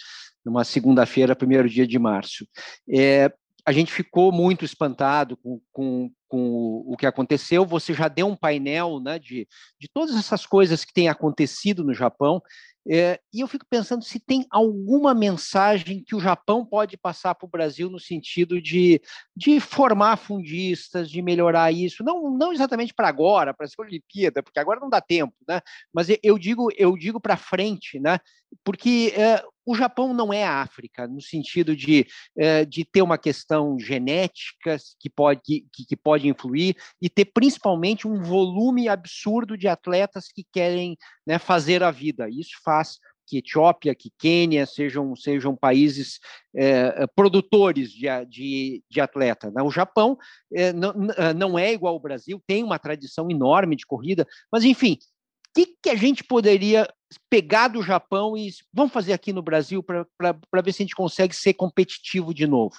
[0.44, 2.44] numa segunda-feira, primeiro dia de março.
[2.92, 3.32] É,
[3.64, 7.64] a gente ficou muito espantado com, com, com, o que aconteceu.
[7.64, 9.46] Você já deu um painel né, de,
[9.78, 12.42] de todas essas coisas que têm acontecido no Japão.
[12.88, 17.46] É, e eu fico pensando se tem alguma mensagem que o Japão pode passar para
[17.46, 19.00] o Brasil no sentido de,
[19.36, 24.58] de formar fundistas, de melhorar isso, não, não exatamente para agora, para a Olimpíada, porque
[24.58, 25.60] agora não dá tempo, né?
[25.92, 28.18] Mas eu digo, eu digo para frente, né?
[28.64, 33.18] Porque é, o Japão não é a África, no sentido de, é, de ter uma
[33.18, 35.40] questão genética que pode,
[35.72, 40.96] que, que pode influir e ter principalmente um volume absurdo de atletas que querem
[41.26, 42.28] né, fazer a vida.
[42.28, 46.18] Isso faz que Etiópia, que Quênia sejam, sejam países
[46.54, 49.50] é, produtores de, de, de atleta.
[49.50, 49.62] Né?
[49.62, 50.18] O Japão
[50.52, 50.92] é, não,
[51.34, 55.76] não é igual ao Brasil, tem uma tradição enorme de corrida, mas enfim, o que,
[55.82, 56.86] que a gente poderia
[57.30, 61.34] pegar do Japão e vamos fazer aqui no Brasil para ver se a gente consegue
[61.34, 62.74] ser competitivo de novo?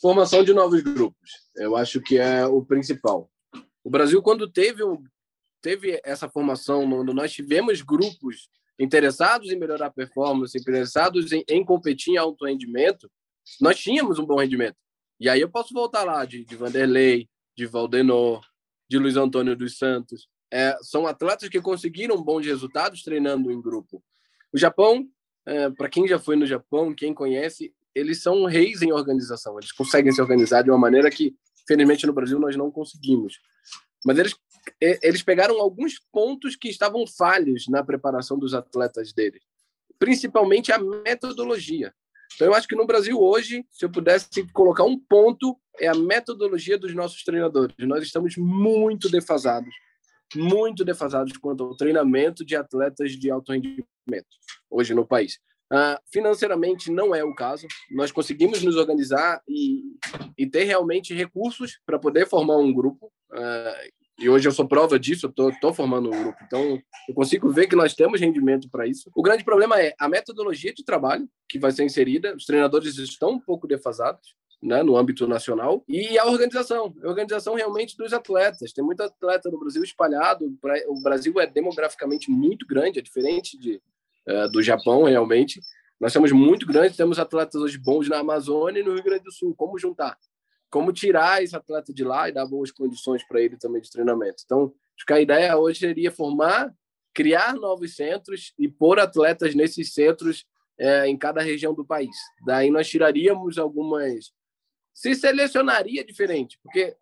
[0.00, 3.30] Formação de novos grupos, eu acho que é o principal.
[3.84, 4.82] O Brasil, quando teve,
[5.62, 12.14] teve essa formação, nós tivemos grupos interessados em melhorar a performance, interessados em, em competir
[12.14, 13.10] em alto rendimento,
[13.60, 14.76] nós tínhamos um bom rendimento.
[15.18, 18.44] E aí eu posso voltar lá de, de Vanderlei, de Valdenor,
[18.88, 20.28] de Luiz Antônio dos Santos.
[20.52, 24.02] É, são atletas que conseguiram bons resultados treinando em grupo.
[24.52, 25.08] O Japão,
[25.44, 29.58] é, para quem já foi no Japão, quem conhece, eles são reis em organização.
[29.58, 31.34] Eles conseguem se organizar de uma maneira que,
[31.66, 33.40] felizmente, no Brasil nós não conseguimos.
[34.04, 34.36] Mas eles,
[35.02, 39.42] eles pegaram alguns pontos que estavam falhos na preparação dos atletas deles,
[39.98, 41.92] principalmente a metodologia.
[42.34, 45.94] Então, eu acho que no Brasil hoje, se eu pudesse colocar um ponto, é a
[45.94, 47.74] metodologia dos nossos treinadores.
[47.80, 49.74] Nós estamos muito defasados,
[50.34, 53.86] muito defasados quanto ao treinamento de atletas de alto rendimento
[54.70, 55.38] hoje no país.
[55.72, 57.66] Uh, financeiramente não é o caso.
[57.90, 59.82] Nós conseguimos nos organizar e,
[60.38, 63.12] e ter realmente recursos para poder formar um grupo.
[63.32, 66.38] Uh, e hoje eu sou prova disso, eu estou formando um grupo.
[66.46, 69.10] Então, eu consigo ver que nós temos rendimento para isso.
[69.14, 72.34] O grande problema é a metodologia de trabalho que vai ser inserida.
[72.34, 74.34] Os treinadores estão um pouco defasados.
[74.62, 78.72] Né, no âmbito nacional e a organização, a organização realmente dos atletas.
[78.72, 80.46] Tem muito atleta no Brasil espalhado.
[80.88, 83.80] O Brasil é demograficamente muito grande, é diferente de,
[84.26, 85.60] uh, do Japão, realmente.
[86.00, 89.30] Nós somos muito grandes, temos atletas hoje bons na Amazônia e no Rio Grande do
[89.30, 89.54] Sul.
[89.54, 90.18] Como juntar?
[90.70, 94.42] como tirar esse atleta de lá e dar boas condições para ele também de treinamento.
[94.44, 96.70] Então, acho que a ideia hoje seria formar,
[97.14, 100.44] criar novos centros e pôr atletas nesses centros
[100.78, 102.14] é, em cada região do país.
[102.44, 104.32] Daí nós tiraríamos algumas.
[104.96, 106.96] Se selecionaria diferente, porque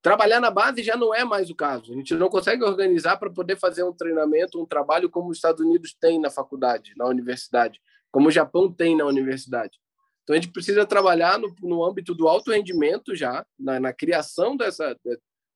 [0.00, 1.92] trabalhar na base já não é mais o caso.
[1.92, 5.60] A gente não consegue organizar para poder fazer um treinamento, um trabalho como os Estados
[5.60, 7.80] Unidos têm na faculdade, na universidade,
[8.12, 9.80] como o Japão tem na universidade.
[10.22, 14.56] Então, a gente precisa trabalhar no, no âmbito do alto rendimento já, na, na criação
[14.56, 14.96] dessa,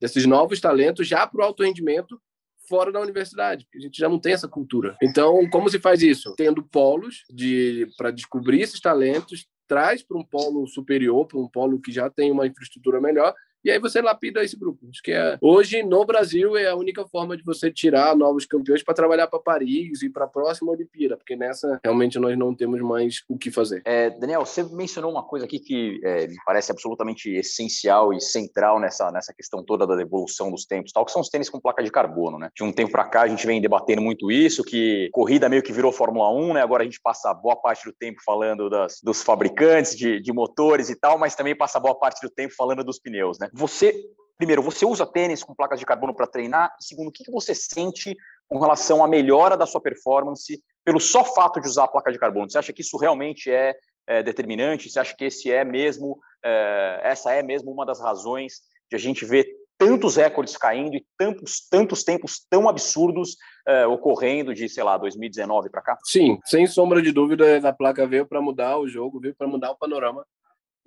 [0.01, 2.21] desses novos talentos já para o alto rendimento
[2.69, 4.97] fora da universidade, porque a gente já não tem essa cultura.
[5.01, 6.35] Então, como se faz isso?
[6.37, 11.81] Tendo polos de para descobrir esses talentos, traz para um polo superior, para um polo
[11.81, 14.87] que já tem uma infraestrutura melhor e aí você lapida esse grupo.
[14.91, 18.83] Acho que é, hoje no Brasil é a única forma de você tirar novos campeões
[18.83, 22.81] para trabalhar para Paris e para a próxima Olimpíada, porque nessa realmente nós não temos
[22.81, 23.83] mais o que fazer.
[23.85, 28.79] É, Daniel, você mencionou uma coisa aqui que é, me parece absolutamente essencial e central
[28.81, 31.83] nessa, nessa questão toda da evolução dos tempos, tal, que são os tênis com placa
[31.83, 32.51] de carbono, né?
[32.55, 35.73] De um tempo para cá a gente vem debatendo muito isso, que corrida meio que
[35.73, 36.63] virou Fórmula 1, né?
[36.63, 40.91] Agora a gente passa boa parte do tempo falando das, dos fabricantes de, de motores
[40.91, 43.49] e tal, mas também passa boa parte do tempo falando dos pneus, né?
[43.59, 43.93] Você,
[44.37, 46.73] primeiro, você usa tênis com placas de carbono para treinar?
[46.81, 48.17] E segundo, o que você sente
[48.49, 52.21] com relação à melhora da sua performance pelo só fato de usar a placa de
[52.21, 52.49] carbono?
[52.49, 53.75] Você acha que isso realmente é,
[54.07, 54.89] é determinante?
[54.89, 58.99] Você acha que esse é mesmo, é, essa é mesmo uma das razões de a
[58.99, 59.45] gente ver
[59.77, 65.69] tantos recordes caindo e tantos, tantos tempos tão absurdos é, ocorrendo de, sei lá, 2019
[65.69, 65.99] para cá?
[66.05, 69.73] Sim, sem sombra de dúvida, a placa veio para mudar o jogo, veio para mudar
[69.73, 70.25] o panorama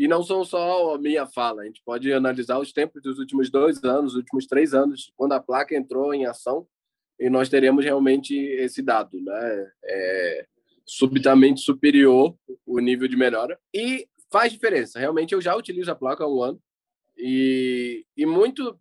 [0.01, 3.51] e não são só a minha fala, a gente pode analisar os tempos dos últimos
[3.51, 6.65] dois anos, últimos três anos, quando a placa entrou em ação,
[7.19, 9.71] e nós teremos realmente esse dado, né?
[9.85, 10.47] É
[10.87, 12.35] subitamente superior
[12.65, 13.59] o nível de melhora.
[13.71, 14.99] E faz diferença.
[14.99, 16.59] Realmente, eu já utilizo a placa há um ano,
[17.15, 18.75] e, e muito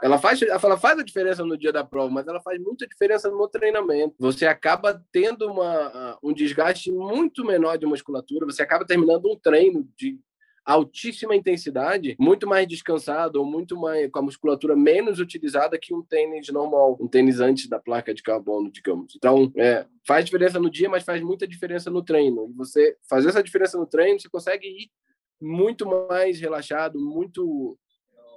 [0.00, 3.28] ela faz, ela faz a diferença no dia da prova, mas ela faz muita diferença
[3.28, 4.14] no treinamento.
[4.16, 9.88] Você acaba tendo uma, um desgaste muito menor de musculatura, você acaba terminando um treino
[9.96, 10.20] de
[10.64, 16.02] altíssima intensidade, muito mais descansado ou muito mais com a musculatura menos utilizada que um
[16.02, 19.14] tênis normal, um tênis antes da placa de carbono, digamos.
[19.16, 22.48] Então, é, faz diferença no dia, mas faz muita diferença no treino.
[22.48, 24.90] E você fazer essa diferença no treino, você consegue ir
[25.40, 27.76] muito mais relaxado, muito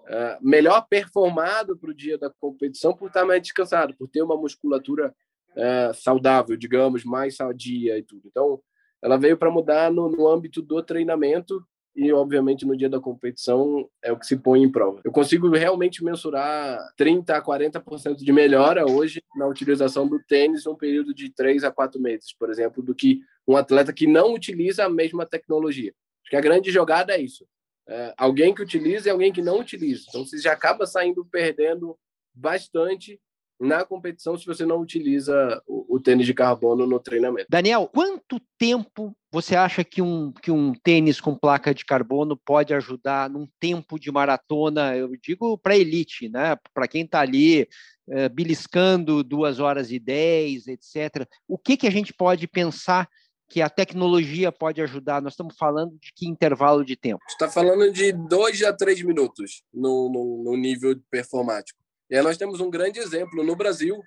[0.05, 4.35] uh, melhor performado para o dia da competição por estar mais descansado, por ter uma
[4.35, 5.13] musculatura
[5.51, 8.23] uh, saudável, digamos, mais sadia e tudo.
[8.25, 8.59] Então,
[8.99, 11.63] ela veio para mudar no, no âmbito do treinamento
[11.95, 14.99] e, obviamente, no dia da competição é o que se põe em prova.
[15.03, 20.75] Eu consigo realmente mensurar 30% a 40% de melhora hoje na utilização do tênis num
[20.75, 24.85] período de 3 a 4 meses, por exemplo, do que um atleta que não utiliza
[24.85, 25.93] a mesma tecnologia.
[26.23, 27.47] Acho que a grande jogada é isso.
[27.87, 30.05] É alguém que utiliza e alguém que não utiliza.
[30.09, 31.97] Então, você já acaba saindo perdendo
[32.33, 33.19] bastante
[33.59, 37.47] na competição se você não utiliza o, o, tênis de carbono no treinamento.
[37.49, 42.73] Daniel, quanto tempo você acha que um, que um tênis com placa de carbono pode
[42.73, 44.95] ajudar num tempo de maratona?
[44.95, 46.57] Eu digo para elite, né?
[46.73, 47.67] Para quem está ali
[48.09, 51.27] é, beliscando duas horas e dez, etc.
[51.47, 53.09] O que, que a gente pode pensar
[53.47, 55.21] que a tecnologia pode ajudar?
[55.21, 57.21] Nós estamos falando de que intervalo de tempo?
[57.27, 61.84] Está falando de dois a três minutos no, no, no nível performático.
[62.09, 64.01] E aí nós temos um grande exemplo no Brasil,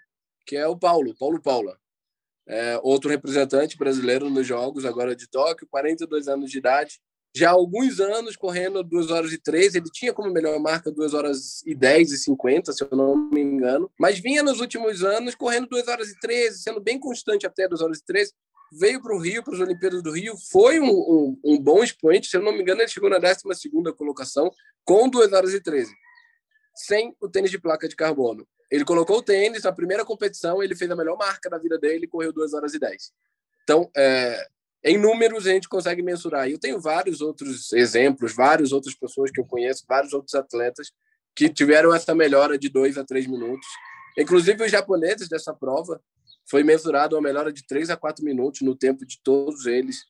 [0.46, 1.78] que é o Paulo, Paulo Paula.
[2.46, 6.98] É outro representante brasileiro nos Jogos agora de Tóquio, 42 anos de idade,
[7.34, 9.78] já há alguns anos correndo 2 horas e 13.
[9.78, 13.40] Ele tinha como melhor marca 2 horas e 10 e 50, se eu não me
[13.40, 13.90] engano.
[13.98, 17.80] Mas vinha nos últimos anos correndo 2 horas e 13, sendo bem constante até 2
[17.80, 18.32] horas e 13.
[18.72, 22.28] Veio para o Rio, para as Olimpíadas do Rio, foi um, um, um, bom expoente.
[22.28, 23.42] Se eu não me engano, ele chegou na 12
[23.96, 24.50] colocação
[24.84, 25.90] com 2 horas e 13,
[26.78, 28.46] sem o tênis de placa de carbono.
[28.70, 32.06] Ele colocou o tênis na primeira competição, ele fez a melhor marca da vida dele
[32.06, 33.12] correu 2 horas e 10.
[33.62, 34.46] Então, é,
[34.84, 36.48] em números a gente consegue mensurar.
[36.48, 40.92] Eu tenho vários outros exemplos, várias outras pessoas que eu conheço, vários outros atletas
[41.34, 43.66] que tiveram essa melhora de dois a três minutos.
[44.18, 46.00] Inclusive os japoneses dessa prova
[46.50, 50.04] foi mensurado uma melhora de três a quatro minutos no tempo de todos eles.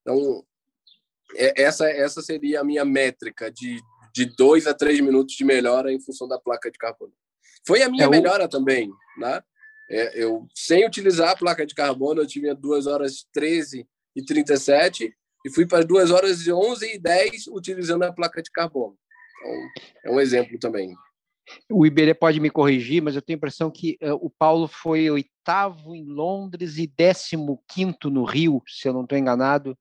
[0.00, 0.44] Então
[1.36, 3.80] é, essa essa seria a minha métrica de
[4.14, 7.12] de dois a três minutos de melhora em função da placa de carbono.
[7.66, 9.42] Foi a minha é melhora também, né?
[9.90, 13.86] É, eu sem utilizar a placa de carbono eu tive duas horas 13
[14.16, 18.50] e 37 e fui para 2 horas e 11 e 10 utilizando a placa de
[18.50, 18.96] carbono.
[19.40, 20.94] Então, é um exemplo também.
[21.70, 25.10] O Iberê pode me corrigir, mas eu tenho a impressão que uh, o Paulo foi
[25.10, 29.76] oitavo em Londres e décimo quinto no Rio, se eu não estou enganado.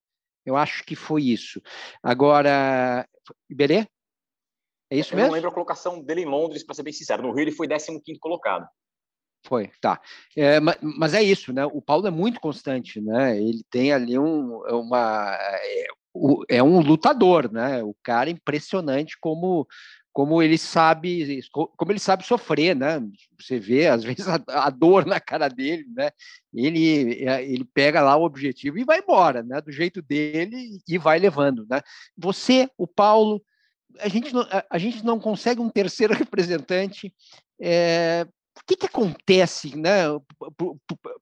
[0.46, 1.62] Eu acho que foi isso.
[2.02, 3.08] Agora,
[3.50, 3.88] Iberê?
[4.90, 5.28] É isso eu mesmo?
[5.28, 7.24] Eu não lembro a colocação dele em Londres, para ser bem sincero.
[7.24, 8.68] No Rio ele foi décimo quinto colocado.
[9.46, 10.00] Foi, tá.
[10.38, 11.66] É, mas, é isso, né?
[11.66, 13.38] O Paulo é muito constante, né?
[13.38, 15.88] Ele tem ali um, uma é,
[16.50, 17.84] é um lutador, né?
[17.84, 19.68] O cara é impressionante como
[20.14, 23.02] como ele sabe como ele sabe sofrer, né?
[23.38, 26.12] Você vê às vezes a, a dor na cara dele, né?
[26.54, 29.60] Ele é, ele pega lá o objetivo e vai embora, né?
[29.60, 31.82] Do jeito dele e vai levando, né?
[32.16, 33.44] Você, o Paulo,
[34.00, 37.14] a gente não, a, a gente não consegue um terceiro representante
[37.62, 40.04] é, o que, que acontece né,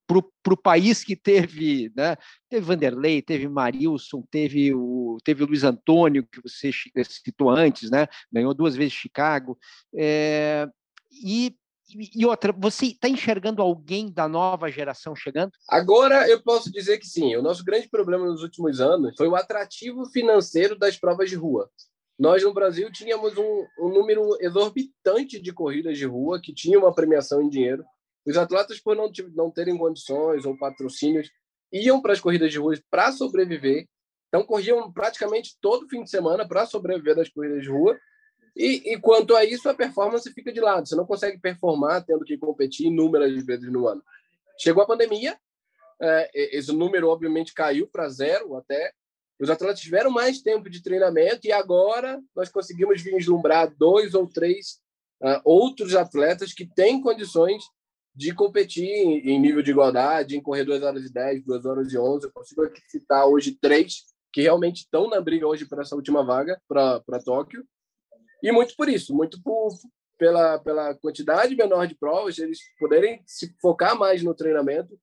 [0.06, 2.18] para o país que teve, né,
[2.50, 6.72] teve Vanderlei, teve Marilson, teve o, teve o Luiz Antônio, que você
[7.04, 9.58] citou antes, né, ganhou duas vezes Chicago,
[9.96, 10.68] é,
[11.10, 11.56] e,
[12.16, 15.52] e outra, você está enxergando alguém da nova geração chegando?
[15.70, 17.36] Agora eu posso dizer que sim.
[17.36, 21.70] O nosso grande problema nos últimos anos foi o atrativo financeiro das provas de rua.
[22.18, 26.94] Nós, no Brasil, tínhamos um, um número exorbitante de corridas de rua que tinha uma
[26.94, 27.84] premiação em dinheiro.
[28.26, 31.32] Os atletas, por não, não terem condições ou patrocínios,
[31.72, 33.88] iam para as corridas de rua para sobreviver.
[34.28, 37.98] Então, corriam praticamente todo fim de semana para sobreviver das corridas de rua.
[38.56, 40.88] E, e, quanto a isso, a performance fica de lado.
[40.88, 44.04] Você não consegue performar tendo que competir inúmeras vezes no ano.
[44.60, 45.38] Chegou a pandemia,
[46.02, 48.92] é, esse número obviamente caiu para zero até,
[49.42, 54.80] os atletas tiveram mais tempo de treinamento e agora nós conseguimos vislumbrar dois ou três
[55.20, 57.64] uh, outros atletas que têm condições
[58.14, 61.98] de competir em, nível de igualdade, em correr 2 horas e 10, 2 horas e
[61.98, 62.26] 11.
[62.26, 66.24] Eu consigo aqui citar hoje três que realmente estão na briga hoje para essa última
[66.24, 67.66] vaga para Tóquio.
[68.44, 69.70] E muito por isso, muito por,
[70.20, 75.00] pela, pela quantidade menor de provas, eles poderem se focar mais no treinamento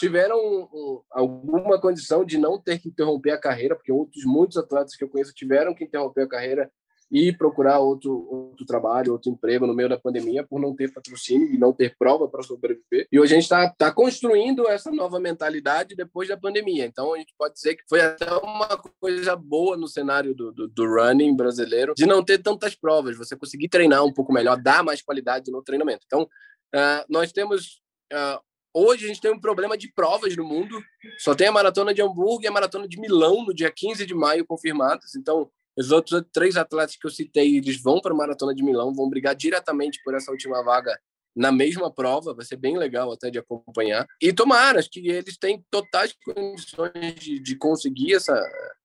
[0.00, 4.96] tiveram um, alguma condição de não ter que interromper a carreira, porque outros muitos atletas
[4.96, 6.70] que eu conheço tiveram que interromper a carreira
[7.10, 11.52] e procurar outro, outro trabalho, outro emprego no meio da pandemia por não ter patrocínio
[11.52, 13.08] e não ter prova para sobreviver.
[13.10, 16.86] E hoje a gente está tá construindo essa nova mentalidade depois da pandemia.
[16.86, 18.68] Então a gente pode dizer que foi até uma
[19.00, 23.36] coisa boa no cenário do, do, do running brasileiro de não ter tantas provas, você
[23.36, 26.04] conseguir treinar um pouco melhor, dar mais qualidade no treinamento.
[26.06, 27.82] Então uh, nós temos
[28.12, 28.40] uh,
[28.72, 30.80] Hoje a gente tem um problema de provas no mundo.
[31.18, 34.14] Só tem a maratona de Hamburgo e a maratona de Milão no dia 15 de
[34.14, 35.14] maio confirmadas.
[35.16, 38.94] Então, os outros três atletas que eu citei, eles vão para a maratona de Milão,
[38.94, 40.98] vão brigar diretamente por essa última vaga
[41.34, 44.06] na mesma prova, vai ser bem legal até de acompanhar.
[44.20, 48.34] E tomara que eles têm totais condições de, de conseguir essa,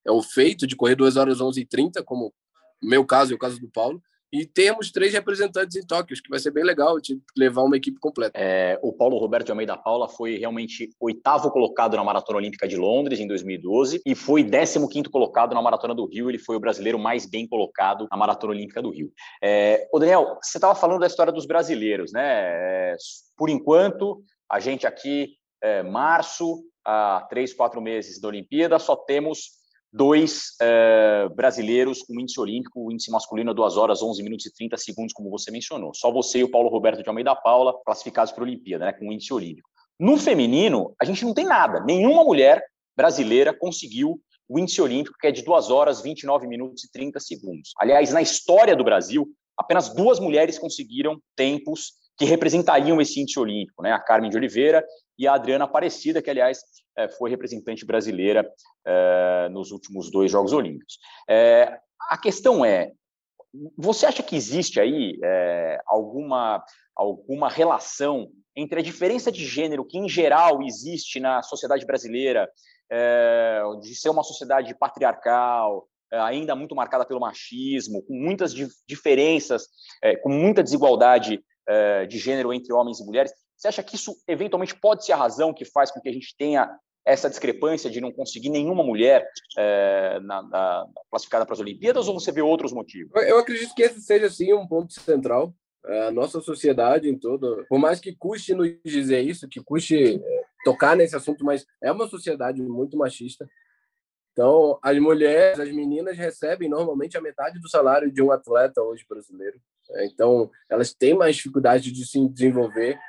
[0.06, 2.34] é o feito de correr 2 horas 11 e 30, como
[2.82, 4.02] meu caso e o caso do Paulo,
[4.36, 7.98] e termos três representantes em Tóquio, que vai ser bem legal de levar uma equipe
[8.02, 8.38] completa.
[8.38, 12.76] É, o Paulo Roberto de Almeida Paula foi realmente oitavo colocado na Maratona Olímpica de
[12.76, 16.30] Londres em 2012 e foi 15 quinto colocado na Maratona do Rio.
[16.30, 19.10] Ele foi o brasileiro mais bem colocado na Maratona Olímpica do Rio.
[19.42, 22.24] É, Daniel, você estava falando da história dos brasileiros, né?
[22.26, 22.96] É,
[23.38, 24.22] por enquanto,
[24.52, 25.30] a gente aqui,
[25.64, 29.64] é, março, há três, quatro meses da Olimpíada, só temos
[29.96, 35.14] dois uh, brasileiros com índice olímpico, índice masculino 2 horas, 11 minutos e 30 segundos,
[35.14, 35.94] como você mencionou.
[35.94, 39.12] Só você e o Paulo Roberto de Almeida Paula classificados para a Olimpíada, né, com
[39.12, 39.70] índice olímpico.
[39.98, 41.80] No feminino, a gente não tem nada.
[41.80, 42.62] Nenhuma mulher
[42.96, 44.20] brasileira conseguiu
[44.50, 47.72] o índice olímpico, que é de 2 horas, 29 minutos e 30 segundos.
[47.80, 49.26] Aliás, na história do Brasil,
[49.58, 53.94] apenas duas mulheres conseguiram tempos que representariam esse índice olímpico, né?
[53.94, 54.86] A Carmen de Oliveira
[55.18, 56.60] e a Adriana Aparecida, que, aliás,
[57.18, 58.50] foi representante brasileira
[58.86, 60.98] é, nos últimos dois Jogos Olímpicos.
[61.30, 61.78] É,
[62.10, 62.92] a questão é,
[63.78, 66.64] você acha que existe aí é, alguma,
[66.96, 72.50] alguma relação entre a diferença de gênero que, em geral, existe na sociedade brasileira,
[72.90, 78.54] é, de ser uma sociedade patriarcal, é, ainda muito marcada pelo machismo, com muitas
[78.88, 79.68] diferenças,
[80.02, 83.34] é, com muita desigualdade é, de gênero entre homens e mulheres.
[83.56, 86.36] Você acha que isso, eventualmente, pode ser a razão que faz com que a gente
[86.38, 86.70] tenha
[87.06, 89.28] essa discrepância de não conseguir nenhuma mulher
[89.58, 93.12] é, na, na, classificada para as Olimpíadas, ou você vê outros motivos?
[93.28, 95.54] Eu acredito que esse seja, sim, um ponto central.
[95.86, 100.20] A nossa sociedade em todo, por mais que custe nos dizer isso, que custe
[100.64, 103.48] tocar nesse assunto, mas é uma sociedade muito machista.
[104.32, 109.06] Então, as mulheres, as meninas recebem normalmente a metade do salário de um atleta hoje
[109.08, 109.62] brasileiro.
[110.02, 113.00] Então, elas têm mais dificuldade de se desenvolver.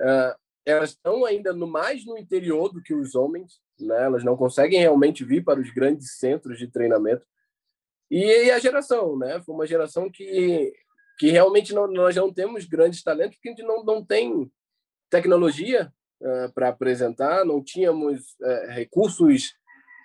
[0.00, 4.04] Ah, elas estão ainda no mais no interior do que os homens, né?
[4.04, 7.24] Elas não conseguem realmente vir para os grandes centros de treinamento.
[8.10, 9.40] E a geração, né?
[9.42, 10.72] Foi uma geração que
[11.18, 14.52] que realmente não, nós não temos grandes talentos, porque a gente não, não tem
[15.08, 15.90] tecnologia
[16.20, 19.54] uh, para apresentar, não tínhamos uh, recursos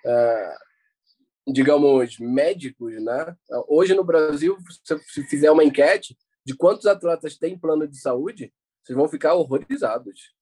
[0.06, 3.36] uh, digamos, médicos, né?
[3.68, 4.56] Hoje no Brasil,
[5.06, 8.52] se fizer uma enquete de quantos atletas têm plano de saúde,
[8.82, 10.32] vocês vão ficar horrorizados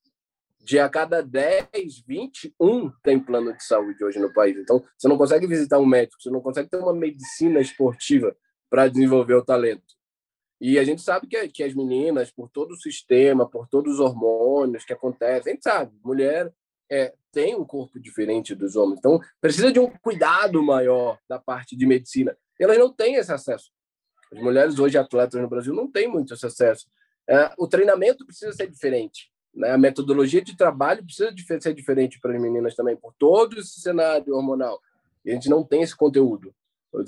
[0.62, 4.56] de a cada 10, 20, um tem plano de saúde hoje no país.
[4.58, 8.36] Então, você não consegue visitar um médico, você não consegue ter uma medicina esportiva
[8.68, 9.82] para desenvolver o talento.
[10.60, 14.00] E a gente sabe que, que as meninas, por todo o sistema, por todos os
[14.00, 16.52] hormônios que acontecem, a gente sabe, mulher
[16.90, 18.98] é, tem um corpo diferente dos homens.
[18.98, 22.36] Então, precisa de um cuidado maior da parte de medicina.
[22.58, 23.70] Elas não têm esse acesso.
[24.30, 26.86] As mulheres hoje atletas no Brasil não têm muito esse acesso.
[27.28, 29.30] É, o treinamento precisa ser diferente.
[29.54, 29.70] Né?
[29.70, 34.34] A metodologia de trabalho precisa ser diferente para as meninas também, por todo esse cenário
[34.34, 34.80] hormonal.
[35.24, 36.54] E a gente não tem esse conteúdo.
[36.92, 37.06] Os,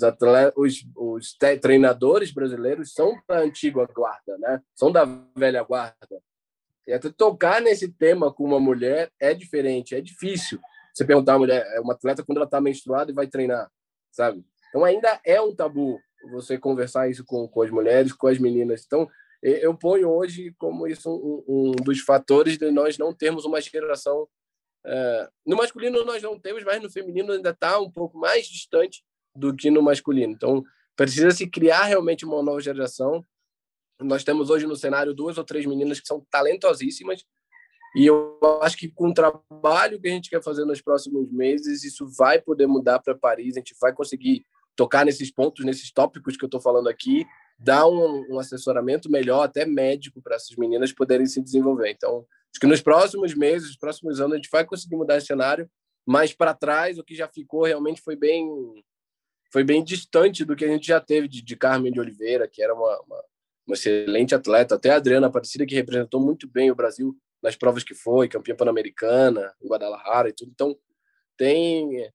[0.55, 4.61] os, os treinadores brasileiros são da antiga guarda, né?
[4.73, 5.03] são da
[5.35, 6.21] velha guarda.
[6.87, 10.59] E até tocar nesse tema com uma mulher é diferente, é difícil.
[10.93, 13.69] Você perguntar a mulher, é uma atleta quando ela está menstruada e vai treinar,
[14.11, 14.45] sabe?
[14.69, 15.99] Então ainda é um tabu
[16.31, 18.83] você conversar isso com, com as mulheres, com as meninas.
[18.85, 19.09] Então
[19.43, 24.27] eu ponho hoje como isso um, um dos fatores de nós não termos uma geração
[24.85, 29.03] é, no masculino nós não temos, mas no feminino ainda está um pouco mais distante
[29.35, 30.33] do que no masculino.
[30.33, 30.63] Então
[30.95, 33.25] precisa se criar realmente uma nova geração.
[33.99, 37.25] Nós temos hoje no cenário duas ou três meninas que são talentosíssimas
[37.95, 41.83] e eu acho que com o trabalho que a gente quer fazer nos próximos meses
[41.83, 43.55] isso vai poder mudar para Paris.
[43.55, 47.25] A gente vai conseguir tocar nesses pontos, nesses tópicos que eu estou falando aqui
[47.63, 51.89] dar um, um assessoramento melhor, até médico, para essas meninas poderem se desenvolver.
[51.91, 55.27] Então, acho que nos próximos meses, nos próximos anos, a gente vai conseguir mudar esse
[55.27, 55.69] cenário,
[56.05, 58.45] mas para trás, o que já ficou realmente foi bem
[59.51, 62.61] foi bem distante do que a gente já teve de, de Carmen de Oliveira, que
[62.61, 63.23] era uma, uma,
[63.67, 67.83] uma excelente atleta, até a Adriana Aparecida, que representou muito bem o Brasil nas provas
[67.83, 70.49] que foi, campeã pan-americana, Guadalajara e tudo.
[70.51, 70.75] Então,
[71.37, 72.11] tem,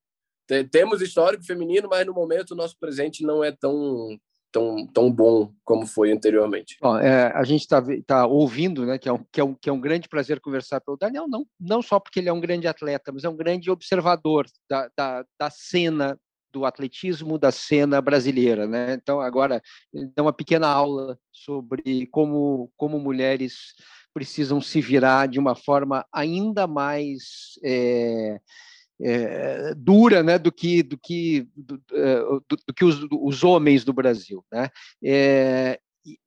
[0.69, 4.19] temos histórico feminino, mas no momento o nosso presente não é tão
[4.51, 6.77] tão, tão bom como foi anteriormente.
[6.81, 9.69] Bom, é, a gente está tá ouvindo, né, que é, um, que, é um, que
[9.69, 12.41] é um grande prazer conversar com o Daniel, não, não só porque ele é um
[12.41, 16.17] grande atleta, mas é um grande observador da, da, da cena
[16.51, 18.93] do atletismo da cena brasileira, né?
[18.93, 19.61] Então agora
[20.15, 23.75] dá uma pequena aula sobre como como mulheres
[24.13, 28.39] precisam se virar de uma forma ainda mais é,
[29.01, 33.83] é, dura né, do que, do que, do, é, do, do que os, os, homens
[33.83, 34.43] do Brasil.
[34.51, 34.69] Né?
[35.03, 35.79] É,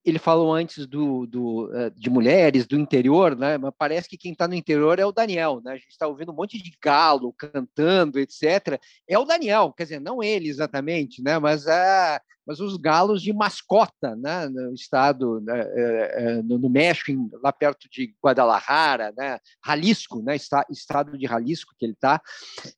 [0.04, 3.56] ele falou antes do, do, eh, de mulheres do interior, né?
[3.56, 5.72] Mas parece que quem está no interior é o Daniel, né?
[5.72, 8.80] A gente está ouvindo um monte de galo cantando, etc.
[9.08, 11.38] É o Daniel, quer dizer, não ele exatamente, né?
[11.38, 14.48] Mas a, mas os galos de mascota, né?
[14.48, 15.60] No estado, né?
[15.74, 17.12] é, no, no, México,
[17.42, 19.38] lá perto de Guadalajara, né?
[19.64, 20.36] Jalisco, né?
[20.70, 22.20] Estado de Jalisco que ele está.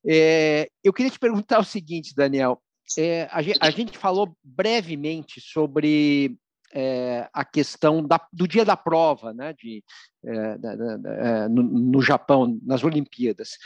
[0.07, 2.61] É, eu queria te perguntar o seguinte, Daniel.
[2.99, 6.37] É, a, gente, a gente falou brevemente sobre
[6.75, 9.83] é, a questão da, do dia da prova, né, de,
[10.25, 13.57] é, da, da, é, no, no, Japão, nas Olimpíadas.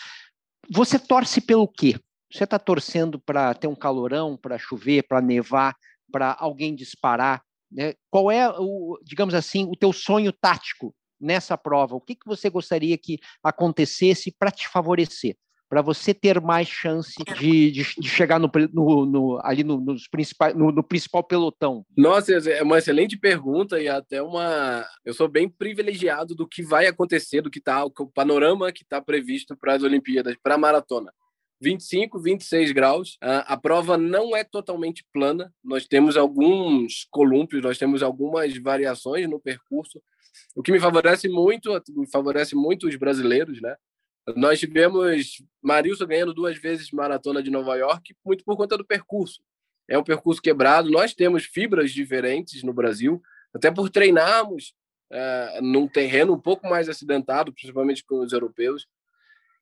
[0.71, 1.99] Você torce pelo quê?
[2.31, 5.75] Você está torcendo para ter um calorão, para chover, para nevar,
[6.13, 7.43] para alguém disparar?
[7.73, 7.95] Né?
[8.11, 11.97] Qual é, o, digamos assim, o teu sonho tático nessa prova?
[11.97, 15.35] O que, que você gostaria que acontecesse para te favorecer?
[15.69, 20.09] Para você ter mais chance de, de, de chegar no, no, no, ali no, nos
[20.09, 21.85] principais, no, principal pelotão?
[21.97, 24.87] Nossa, é uma excelente pergunta e até uma.
[25.05, 29.01] Eu sou bem privilegiado do que vai acontecer, do que está o panorama que está
[29.01, 31.13] previsto para as Olimpíadas, para a maratona.
[31.61, 33.19] 25, 26 graus.
[33.21, 35.53] A prova não é totalmente plana.
[35.63, 40.01] Nós temos alguns colúmpios, nós temos algumas variações no percurso,
[40.55, 43.77] o que me favorece muito, me favorece muito os brasileiros, né?
[44.37, 49.41] Nós tivemos Marilson ganhando duas vezes maratona de Nova York, muito por conta do percurso.
[49.89, 50.91] É um percurso quebrado.
[50.91, 53.23] Nós temos fibras diferentes no Brasil,
[53.55, 54.75] até por treinarmos
[55.11, 58.87] uh, num terreno um pouco mais acidentado, principalmente com os europeus.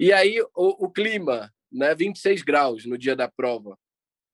[0.01, 3.79] E aí o, o clima, né, 26 graus no dia da prova.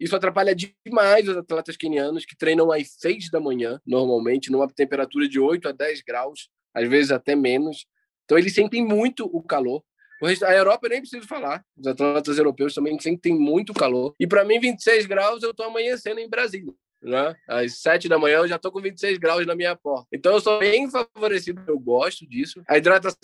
[0.01, 0.55] Isso atrapalha
[0.85, 5.68] demais os atletas quenianos que treinam às 6 da manhã, normalmente, numa temperatura de 8
[5.68, 7.87] a 10 graus, às vezes até menos.
[8.24, 9.85] Então, eles sentem muito o calor.
[10.23, 11.64] A Europa eu nem preciso falar.
[11.77, 14.14] Os atletas europeus também sentem muito calor.
[14.18, 16.73] E para mim, 26 graus, eu estou amanhecendo em Brasília.
[17.03, 17.35] Né?
[17.49, 20.07] Às 7 da manhã eu já estou com 26 graus na minha porta.
[20.12, 22.62] Então eu sou bem favorecido, eu gosto disso.
[22.68, 23.18] A hidratação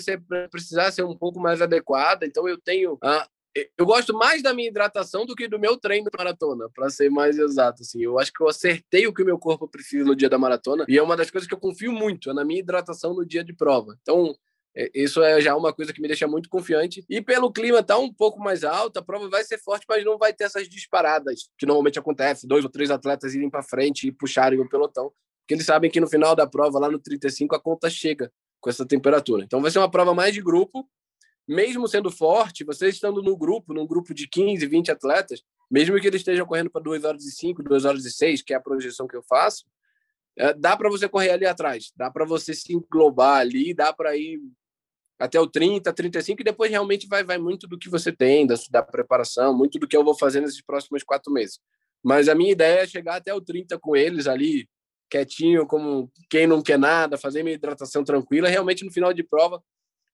[0.51, 2.99] precisar ser um pouco mais adequada, então eu tenho.
[3.03, 3.29] Ah,
[3.77, 7.39] eu gosto mais da minha hidratação do que do meu treino maratona, para ser mais
[7.39, 7.83] exato.
[7.83, 8.03] Assim.
[8.03, 10.85] Eu acho que eu acertei o que o meu corpo precisa no dia da maratona
[10.89, 13.45] e é uma das coisas que eu confio muito, é na minha hidratação no dia
[13.45, 13.97] de prova.
[14.03, 14.35] Então,
[14.95, 17.05] isso é já uma coisa que me deixa muito confiante.
[17.09, 20.19] E pelo clima tá um pouco mais alto, a prova vai ser forte, mas não
[20.19, 24.13] vai ter essas disparadas que normalmente acontece, dois ou três atletas irem para frente e
[24.13, 27.61] puxarem o pelotão, porque eles sabem que no final da prova, lá no 35, a
[27.61, 29.45] conta chega com essa temperatura.
[29.45, 30.89] Então vai ser uma prova mais de grupo,
[31.47, 36.07] mesmo sendo forte, vocês estando no grupo, num grupo de 15, 20 atletas, mesmo que
[36.07, 38.61] eles estejam correndo para 2 horas e 5, 2 horas e 6, que é a
[38.61, 39.65] projeção que eu faço,
[40.37, 44.17] é, dá para você correr ali atrás, dá para você se englobar ali, dá para
[44.17, 44.41] ir
[45.19, 48.55] até o 30, 35, e depois realmente vai, vai muito do que você tem, da,
[48.71, 51.59] da preparação, muito do que eu vou fazer nesses próximos quatro meses.
[52.03, 54.69] Mas a minha ideia é chegar até o 30 com eles ali,
[55.11, 59.63] quietinho, como quem não quer nada, fazer minha hidratação tranquila, realmente no final de prova,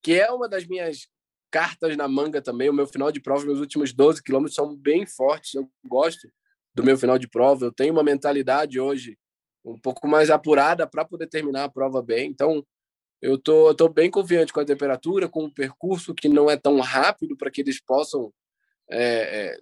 [0.02, 1.08] que é uma das minhas
[1.50, 2.68] cartas na manga também.
[2.68, 5.54] O meu final de prova, meus últimos 12 quilômetros são bem fortes.
[5.54, 6.28] Eu gosto
[6.74, 7.66] do meu final de prova.
[7.66, 9.16] Eu tenho uma mentalidade hoje
[9.64, 12.28] um pouco mais apurada para poder terminar a prova bem.
[12.28, 12.64] Então,
[13.24, 16.78] eu tô, tô bem confiante com a temperatura, com o percurso que não é tão
[16.80, 18.30] rápido para que eles possam
[18.90, 19.58] é, é,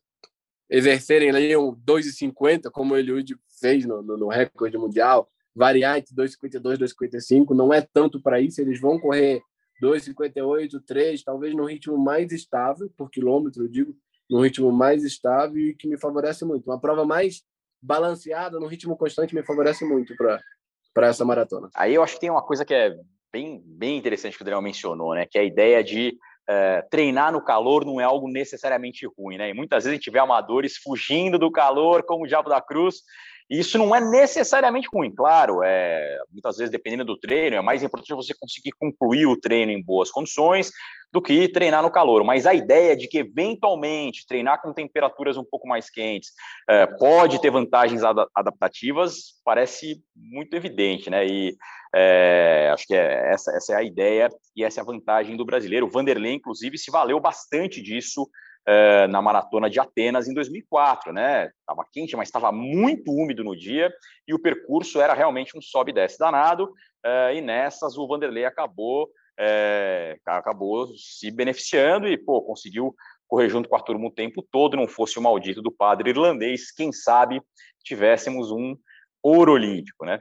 [0.69, 6.13] exercerem ali um 2,50, como o Eliud fez no, no, no recorde mundial, variar entre
[6.13, 9.41] 2,52 e 2,55, não é tanto para isso, eles vão correr
[9.81, 13.95] 2,58, 3, talvez num ritmo mais estável, por quilômetro, eu digo,
[14.29, 16.69] num ritmo mais estável e que me favorece muito.
[16.69, 17.45] Uma prova mais
[17.81, 21.71] balanceada, num ritmo constante, me favorece muito para essa maratona.
[21.77, 22.97] Aí eu acho que tem uma coisa que é
[23.33, 25.27] bem, bem interessante que o Daniel mencionou, né?
[25.27, 26.17] Que a ideia de
[26.49, 29.49] é, treinar no calor não é algo necessariamente ruim, né?
[29.49, 33.03] E muitas vezes a gente vê amadores fugindo do calor como o diabo da cruz.
[33.51, 35.63] E isso não é necessariamente ruim, claro.
[35.63, 39.83] É, muitas vezes, dependendo do treino, é mais importante você conseguir concluir o treino em
[39.83, 40.71] boas condições
[41.13, 42.25] do que treinar no calor.
[42.25, 46.31] Mas a ideia de que, eventualmente, treinar com temperaturas um pouco mais quentes
[46.69, 51.27] é, pode ter vantagens adaptativas parece muito evidente, né?
[51.27, 51.55] E
[51.95, 55.45] é, acho que é, essa, essa é a ideia e essa é a vantagem do
[55.45, 55.87] brasileiro.
[55.87, 58.27] O Vanderlei, inclusive, se valeu bastante disso
[58.67, 61.51] é, na maratona de Atenas em 2004, né?
[61.61, 63.93] Estava quente, mas estava muito úmido no dia
[64.27, 66.73] e o percurso era realmente um sobe e desce danado.
[67.05, 69.09] É, e nessas o Vanderlei acabou
[69.39, 72.95] é, acabou se beneficiando e pô, conseguiu
[73.27, 74.77] correr junto com a turma o tempo todo.
[74.77, 77.41] Não fosse o maldito do padre irlandês, quem sabe
[77.83, 78.77] tivéssemos um
[79.23, 80.21] ouro olímpico, né?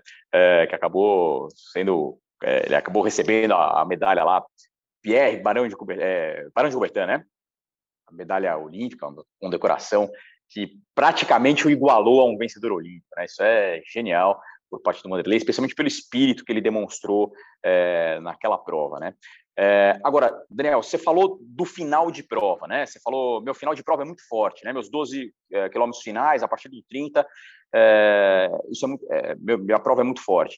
[0.68, 4.44] Que acabou sendo, ele acabou recebendo a, a, medalha lá,
[5.02, 7.26] Pierre Barão de, é, Barão de Coubertin, né?
[8.12, 9.08] Medalha olímpica,
[9.40, 10.10] com decoração
[10.50, 13.26] que praticamente o igualou a um vencedor olímpico, né?
[13.26, 14.40] Isso é genial
[14.70, 17.32] por parte do Vanderlei, especialmente pelo espírito que ele demonstrou
[17.64, 19.14] é, naquela prova, né?
[19.58, 22.86] É, agora, Daniel, você falou do final de prova, né?
[22.86, 24.72] Você falou, meu final de prova é muito forte, né?
[24.72, 27.26] Meus 12 é, quilômetros finais, a partir do 30,
[27.74, 30.58] é, isso é muito, é, minha prova é muito forte.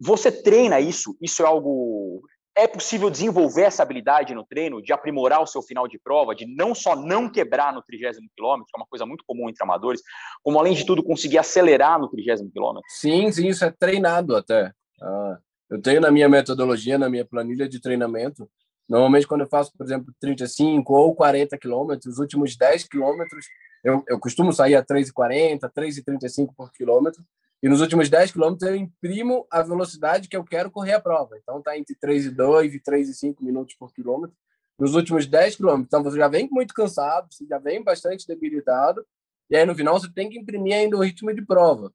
[0.00, 1.16] Você treina isso?
[1.20, 2.22] Isso é algo.
[2.58, 6.44] É possível desenvolver essa habilidade no treino de aprimorar o seu final de prova, de
[6.44, 10.02] não só não quebrar no trigésimo quilômetro, que é uma coisa muito comum entre amadores,
[10.42, 12.82] como além de tudo conseguir acelerar no trigésimo quilômetro?
[12.88, 14.72] Sim, sim, isso é treinado até.
[15.00, 15.38] Ah,
[15.70, 18.50] eu tenho na minha metodologia, na minha planilha de treinamento,
[18.88, 23.46] normalmente quando eu faço, por exemplo, 35 ou 40 quilômetros, os últimos 10 quilômetros
[23.84, 27.22] eu, eu costumo sair a 3,40, 3,35 por quilômetro,
[27.62, 31.36] e nos últimos 10 quilômetros eu imprimo a velocidade que eu quero correr a prova.
[31.38, 34.36] Então está entre 3,2 e 3,5 minutos por quilômetro.
[34.78, 35.88] nos últimos 10 quilômetros.
[35.88, 39.04] Então, você já vem muito cansado, você já vem bastante debilitado,
[39.50, 41.92] e aí no final você tem que imprimir ainda o ritmo de prova.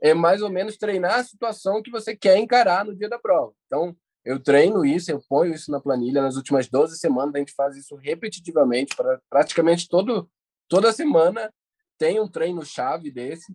[0.00, 3.52] É mais ou menos treinar a situação que você quer encarar no dia da prova.
[3.66, 3.94] Então,
[4.24, 6.22] eu treino isso, eu ponho isso na planilha.
[6.22, 10.28] Nas últimas 12 semanas, a gente faz isso repetitivamente, para praticamente todo,
[10.68, 11.52] toda semana
[11.98, 13.54] tem um treino-chave desse.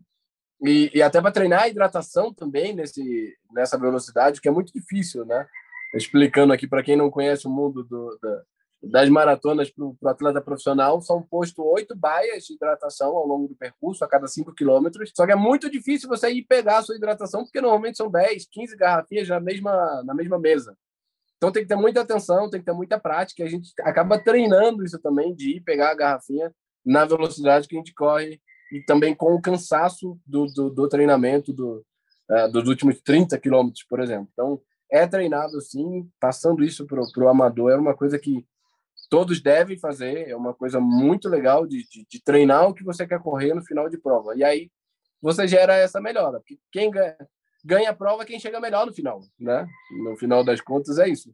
[0.62, 5.26] E, e até para treinar a hidratação também nesse, nessa velocidade, que é muito difícil,
[5.26, 5.48] né?
[5.94, 8.44] Explicando aqui para quem não conhece o mundo do, da,
[8.84, 13.56] das maratonas para o atleta profissional, são postos oito baias de hidratação ao longo do
[13.56, 15.12] percurso, a cada cinco quilômetros.
[15.16, 18.48] Só que é muito difícil você ir pegar a sua hidratação, porque normalmente são 10,
[18.52, 20.76] 15 garrafinhas na mesma, na mesma mesa.
[21.38, 23.44] Então tem que ter muita atenção, tem que ter muita prática.
[23.44, 26.52] A gente acaba treinando isso também, de ir pegar a garrafinha
[26.84, 28.42] na velocidade que a gente corre
[28.72, 31.86] e também com o cansaço do, do, do treinamento do,
[32.30, 34.30] uh, dos últimos 30 quilômetros, por exemplo.
[34.34, 34.62] Então,
[34.92, 38.46] é treinado sim, passando isso para o amador, é uma coisa que
[39.10, 43.08] todos devem fazer, é uma coisa muito legal de, de, de, treinar o que você
[43.08, 44.36] quer correr no final de prova.
[44.36, 44.72] E aí
[45.22, 47.18] você gera essa melhora, porque quem ganha,
[47.64, 49.68] ganha a prova é quem chega melhor no final, né?
[50.04, 51.34] No final das contas é isso.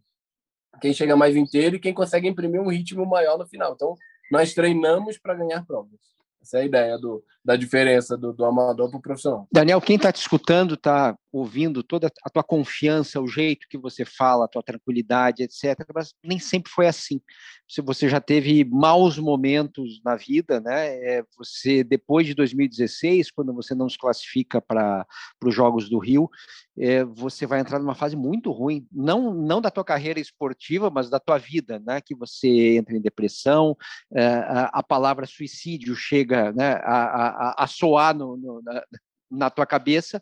[0.81, 3.73] Quem chega mais inteiro e quem consegue imprimir um ritmo maior no final.
[3.73, 3.95] Então,
[4.31, 5.99] nós treinamos para ganhar provas.
[6.44, 9.48] Essa é a ideia do, da diferença do, do amador para o profissional.
[9.50, 14.04] Daniel, quem está te escutando está ouvindo toda a tua confiança, o jeito que você
[14.04, 15.80] fala, a tua tranquilidade, etc.
[15.96, 17.22] Mas nem sempre foi assim.
[17.68, 20.88] Se você já teve maus momentos na vida, né?
[20.98, 25.08] É, você depois de 2016, quando você não se classifica para
[25.44, 26.30] os Jogos do Rio,
[26.78, 31.09] é, você vai entrar numa fase muito ruim, não não da tua carreira esportiva, mas
[31.09, 32.01] da tua vida, né?
[32.01, 33.76] Que você entra em depressão,
[34.13, 36.74] é, a, a, palavra suicídio chega, né?
[36.84, 38.84] A, a, a soar no, no, na,
[39.30, 40.21] na tua cabeça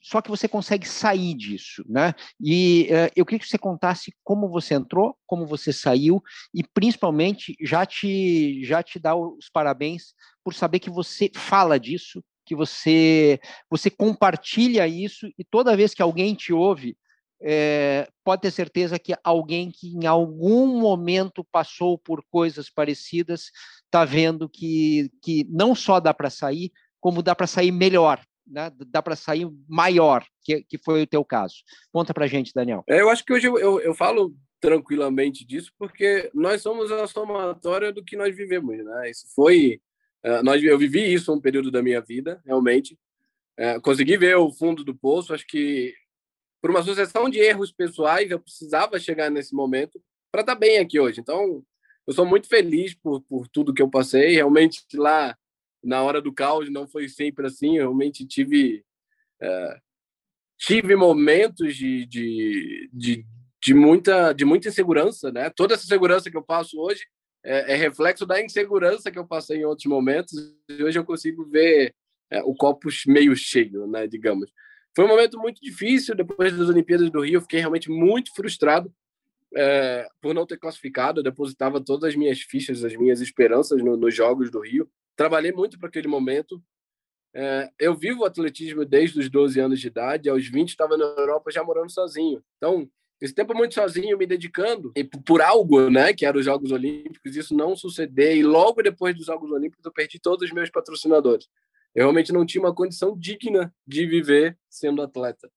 [0.00, 2.14] só que você consegue sair disso, né?
[2.40, 6.22] E uh, eu queria que você contasse como você entrou, como você saiu
[6.54, 10.14] e principalmente já te já te dar os parabéns
[10.44, 13.38] por saber que você fala disso, que você
[13.70, 16.96] você compartilha isso e toda vez que alguém te ouve
[17.40, 23.50] é, pode ter certeza que alguém que em algum momento passou por coisas parecidas
[23.84, 28.72] está vendo que, que não só dá para sair, como dá para sair melhor, né,
[28.88, 31.56] dá para sair maior, que, que foi o teu caso.
[31.92, 32.82] Conta para gente, Daniel.
[32.88, 37.06] É, eu acho que hoje eu, eu, eu, falo tranquilamente disso, porque nós somos a
[37.06, 38.76] somatória do que nós vivemos.
[38.76, 39.10] Né?
[39.10, 39.80] Isso foi.
[40.24, 42.98] Uh, nós, eu vivi isso um período da minha vida, realmente.
[43.58, 45.32] Uh, consegui ver o fundo do poço.
[45.32, 45.94] Acho que,
[46.60, 50.00] por uma sucessão de erros pessoais, eu precisava chegar nesse momento
[50.30, 51.20] para estar tá bem aqui hoje.
[51.20, 51.62] Então,
[52.06, 54.34] eu sou muito feliz por, por tudo que eu passei.
[54.34, 55.36] Realmente, lá
[55.82, 57.76] na hora do caos não foi sempre assim.
[57.76, 58.84] Eu realmente tive
[59.40, 59.78] é,
[60.58, 63.26] tive momentos de, de, de,
[63.62, 65.50] de, muita de muita insegurança, né?
[65.50, 67.04] Toda essa segurança que eu passo hoje
[67.48, 70.32] é, é, reflexo da insegurança que eu passei em outros momentos.
[70.68, 71.94] E hoje eu consigo ver
[72.30, 74.06] é, o copo meio cheio, né?
[74.06, 74.50] Digamos.
[74.94, 77.36] Foi um momento muito difícil depois das Olimpíadas do Rio.
[77.36, 78.92] Eu fiquei realmente muito frustrado
[79.56, 81.20] é, por não ter classificado.
[81.20, 84.88] Eu depositava todas as minhas fichas, as minhas esperanças no, nos Jogos do Rio
[85.18, 86.62] trabalhei muito para aquele momento.
[87.34, 91.04] É, eu vivo o atletismo desde os 12 anos de idade, aos 20 estava na
[91.04, 92.42] Europa já morando sozinho.
[92.56, 92.88] Então,
[93.20, 97.36] esse tempo muito sozinho, me dedicando e por algo, né, que era os Jogos Olímpicos,
[97.36, 98.36] isso não suceder.
[98.36, 101.48] E logo depois dos Jogos Olímpicos, eu perdi todos os meus patrocinadores.
[101.94, 105.50] Eu realmente não tinha uma condição digna de viver sendo atleta.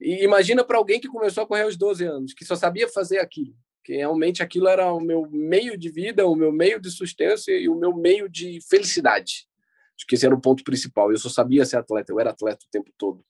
[0.00, 3.18] E imagina para alguém que começou a correr aos 12 anos, que só sabia fazer
[3.18, 7.52] aquilo que realmente aquilo era o meu meio de vida, o meu meio de sustância
[7.52, 9.46] e o meu meio de felicidade.
[9.96, 11.12] Acho que esse era o ponto principal.
[11.12, 13.22] Eu só sabia ser atleta, eu era atleta o tempo todo.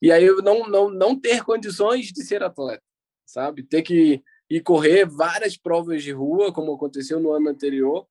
[0.00, 2.82] E aí eu não não não ter condições de ser atleta,
[3.24, 3.62] sabe?
[3.62, 8.06] Ter que ir correr várias provas de rua, como aconteceu no ano anterior,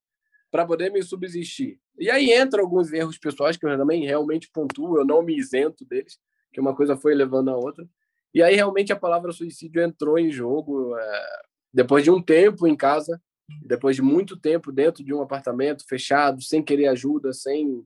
[0.52, 1.80] para poder me subsistir.
[1.98, 5.86] E aí entra alguns erros pessoais que eu também realmente pontuo, eu não me isento
[5.86, 6.18] deles,
[6.52, 7.88] que uma coisa foi levando a outra.
[8.34, 10.98] E aí realmente a palavra suicídio entrou em jogo.
[10.98, 13.22] É depois de um tempo em casa,
[13.62, 17.86] depois de muito tempo dentro de um apartamento fechado, sem querer ajuda, sem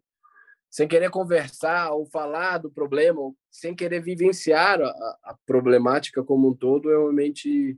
[0.70, 4.88] sem querer conversar ou falar do problema, sem querer vivenciar a,
[5.24, 7.78] a problemática como um todo, eu realmente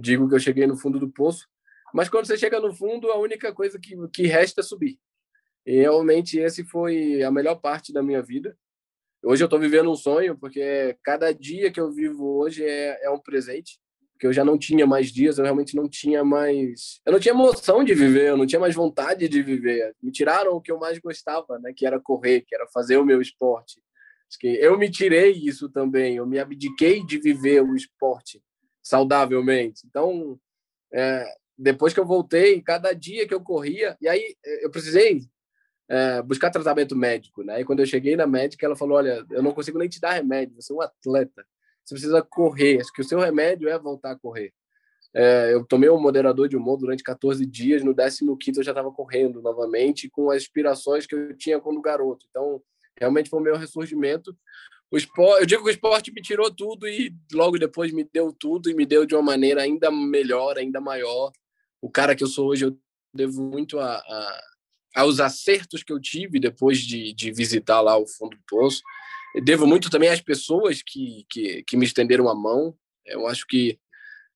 [0.00, 1.48] digo que eu cheguei no fundo do poço.
[1.94, 4.98] Mas quando você chega no fundo, a única coisa que, que resta é subir.
[5.64, 8.56] E realmente esse foi a melhor parte da minha vida.
[9.22, 13.10] Hoje eu estou vivendo um sonho, porque cada dia que eu vivo hoje é, é
[13.10, 13.78] um presente
[14.18, 17.00] porque eu já não tinha mais dias, eu realmente não tinha mais.
[17.06, 19.94] Eu não tinha emoção de viver, eu não tinha mais vontade de viver.
[20.02, 21.72] Me tiraram o que eu mais gostava, né?
[21.72, 23.80] Que era correr, que era fazer o meu esporte.
[24.42, 28.42] eu me tirei isso também, eu me abdiquei de viver o esporte
[28.82, 29.86] saudavelmente.
[29.86, 30.36] Então,
[30.92, 31.24] é,
[31.56, 35.20] depois que eu voltei, cada dia que eu corria, e aí eu precisei
[35.88, 37.60] é, buscar tratamento médico, né?
[37.60, 40.14] E quando eu cheguei na médica, ela falou: Olha, eu não consigo nem te dar
[40.14, 41.46] remédio, você é um atleta,
[41.88, 44.52] você precisa correr, acho que o seu remédio é voltar a correr.
[45.14, 48.92] É, eu tomei um moderador de humor durante 14 dias, no 15 eu já estava
[48.92, 52.26] correndo novamente, com as inspirações que eu tinha quando garoto.
[52.28, 52.62] Então,
[52.98, 54.36] realmente foi o meu ressurgimento.
[54.90, 58.32] O esporte, eu digo que o esporte me tirou tudo e logo depois me deu
[58.32, 61.32] tudo e me deu de uma maneira ainda melhor, ainda maior.
[61.80, 62.78] O cara que eu sou hoje, eu
[63.14, 64.42] devo muito a, a
[64.94, 68.82] aos acertos que eu tive depois de, de visitar lá o fundo do poço.
[69.42, 72.74] Devo muito também às pessoas que, que, que me estenderam a mão.
[73.04, 73.78] Eu acho que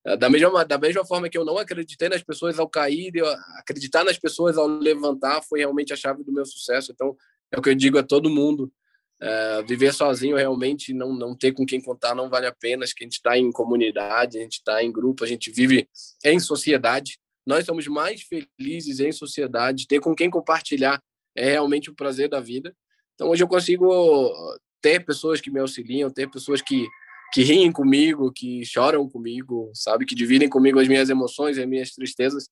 [0.06, 3.26] eh, da mesma, da mesma forma que eu não acreditei nas pessoas ao cair, eu
[3.58, 6.92] acreditar nas pessoas ao levantar foi realmente a chave do meu sucesso.
[6.92, 7.16] Então,
[7.50, 8.72] é o que eu digo a todo mundo.
[9.20, 12.84] É, viver sozinho realmente não, não ter com quem contar não vale a pena.
[12.84, 15.88] Acho que a gente está em comunidade, a gente está em grupo, a gente vive
[16.24, 21.02] em sociedade nós somos mais felizes em sociedade, ter com quem compartilhar
[21.34, 22.74] é realmente o prazer da vida.
[23.14, 23.90] Então, hoje eu consigo
[24.82, 26.86] ter pessoas que me auxiliam, ter pessoas que,
[27.32, 31.68] que riem comigo, que choram comigo, sabe, que dividem comigo as minhas emoções e as
[31.68, 32.48] minhas tristezas.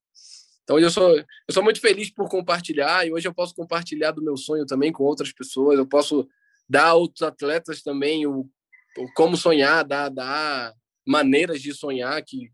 [0.62, 4.22] Então, eu sou, eu sou muito feliz por compartilhar e hoje eu posso compartilhar do
[4.22, 5.76] meu sonho também com outras pessoas.
[5.76, 6.28] Eu posso
[6.68, 8.48] dar a outros atletas também o,
[8.96, 10.72] o como sonhar, dar, dar
[11.04, 12.50] maneiras de sonhar que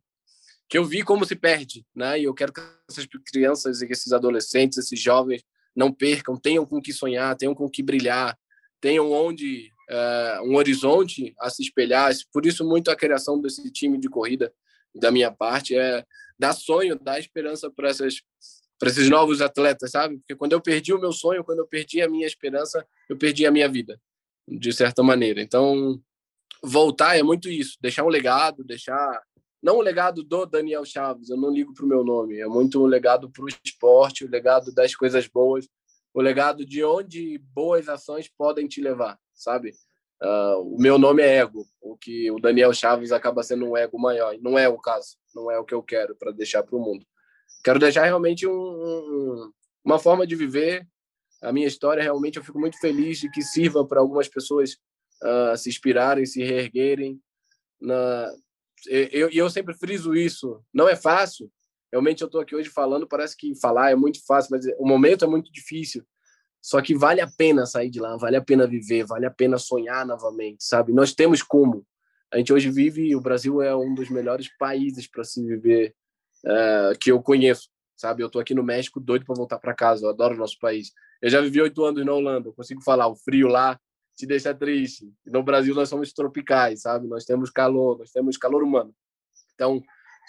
[0.68, 2.18] que eu vi como se perde, né?
[2.18, 2.60] E eu quero que
[2.90, 7.68] essas crianças e esses adolescentes, esses jovens não percam, tenham com que sonhar, tenham com
[7.68, 8.36] que brilhar,
[8.80, 12.12] tenham onde uh, um horizonte a se espelhar.
[12.32, 14.52] Por isso muito a criação desse time de corrida
[14.94, 16.04] da minha parte é
[16.38, 18.22] dar sonho, dar esperança para essas
[18.78, 20.18] para esses novos atletas, sabe?
[20.18, 23.46] Porque quando eu perdi o meu sonho, quando eu perdi a minha esperança, eu perdi
[23.46, 23.98] a minha vida,
[24.46, 25.40] de certa maneira.
[25.40, 25.98] Então,
[26.62, 29.22] voltar é muito isso, deixar um legado, deixar
[29.62, 32.80] não o legado do Daniel Chaves, eu não ligo para o meu nome, é muito
[32.80, 35.66] o legado para o esporte, o legado das coisas boas,
[36.16, 39.72] o legado de onde boas ações podem te levar, sabe?
[40.22, 43.98] Uh, o meu nome é ego, o que o Daniel Chaves acaba sendo um ego
[44.00, 46.74] maior, e não é o caso, não é o que eu quero para deixar para
[46.74, 47.04] o mundo.
[47.62, 49.52] Quero deixar realmente um, um,
[49.84, 50.88] uma forma de viver
[51.42, 52.02] a minha história.
[52.02, 54.78] Realmente eu fico muito feliz de que sirva para algumas pessoas
[55.22, 57.20] uh, se inspirarem, se reerguerem
[57.78, 58.32] na,
[58.88, 60.62] e eu, eu sempre friso isso.
[60.72, 61.52] Não é fácil.
[61.92, 65.24] Realmente eu estou aqui hoje falando, parece que falar é muito fácil, mas o momento
[65.24, 66.04] é muito difícil.
[66.60, 69.56] Só que vale a pena sair de lá, vale a pena viver, vale a pena
[69.56, 70.92] sonhar novamente, sabe?
[70.92, 71.86] Nós temos como.
[72.32, 75.94] A gente hoje vive, o Brasil é um dos melhores países para se viver
[76.44, 78.22] uh, que eu conheço, sabe?
[78.22, 80.04] Eu estou aqui no México, doido para voltar para casa.
[80.04, 80.90] Eu adoro o nosso país.
[81.22, 83.78] Eu já vivi oito anos na Holanda, eu consigo falar o frio lá
[84.16, 85.12] te deixa triste.
[85.26, 87.06] No Brasil nós somos tropicais, sabe?
[87.06, 88.94] Nós temos calor, nós temos calor humano.
[89.54, 89.82] Então,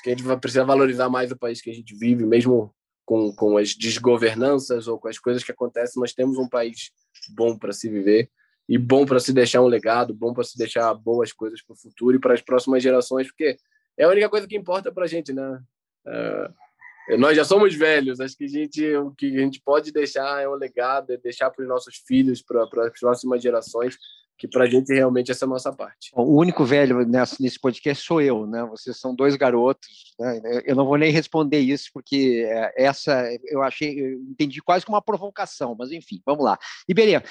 [0.06, 2.74] a gente vai precisar valorizar mais o país que a gente vive, mesmo
[3.06, 6.92] com, com as desgovernanças ou com as coisas que acontecem, nós temos um país
[7.30, 8.30] bom para se viver
[8.68, 11.78] e bom para se deixar um legado, bom para se deixar boas coisas para o
[11.78, 13.58] futuro e para as próximas gerações, porque
[13.98, 15.62] é a única coisa que importa para a gente, né?
[16.06, 20.44] Uh, nós já somos velhos, acho que a gente, o que a gente pode deixar
[20.44, 23.98] é um legado, é deixar para os nossos filhos, para as próximas gerações,
[24.38, 26.12] que para a gente realmente essa é a nossa parte.
[26.14, 28.64] O único velho nessa, nesse podcast sou eu, né?
[28.66, 30.62] Vocês são dois garotos, né?
[30.66, 34.96] Eu não vou nem responder isso porque é, essa eu achei, eu entendi quase como
[34.96, 36.58] uma provocação, mas enfim, vamos lá.
[36.88, 37.22] Iberê,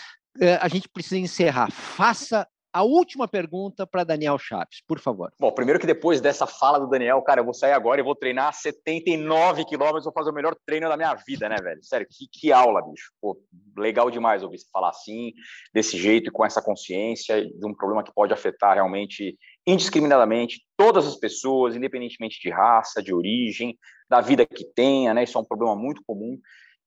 [0.40, 1.70] é, a gente precisa encerrar.
[1.70, 2.46] Faça
[2.76, 5.32] a última pergunta para Daniel Chaves, por favor.
[5.40, 8.14] Bom, primeiro que depois dessa fala do Daniel, cara, eu vou sair agora e vou
[8.14, 11.82] treinar 79 quilômetros, vou fazer o melhor treino da minha vida, né, velho?
[11.82, 13.12] Sério, que, que aula, bicho.
[13.18, 13.40] Pô,
[13.78, 15.32] legal demais ouvir você falar assim,
[15.72, 21.06] desse jeito e com essa consciência de um problema que pode afetar realmente indiscriminadamente todas
[21.06, 23.74] as pessoas, independentemente de raça, de origem,
[24.06, 25.24] da vida que tenha, né?
[25.24, 26.38] Isso é um problema muito comum.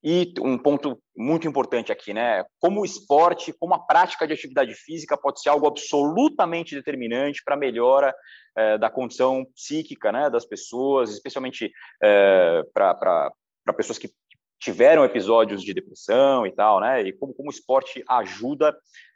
[0.04, 2.46] E um ponto muito importante aqui, né?
[2.60, 7.56] Como o esporte, como a prática de atividade física pode ser algo absolutamente determinante para
[7.56, 8.16] a melhora
[8.56, 11.70] é, da condição psíquica né, das pessoas, especialmente
[12.02, 13.32] é, para
[13.76, 14.10] pessoas que
[14.58, 17.02] tiveram episódios de depressão e tal, né?
[17.02, 18.76] E como, como o esporte ajuda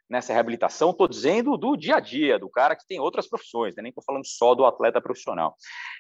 [0.10, 3.82] nessa reabilitação, estou dizendo do dia a dia, do cara que tem outras profissões, né?
[3.82, 5.56] nem estou falando só do atleta profissional.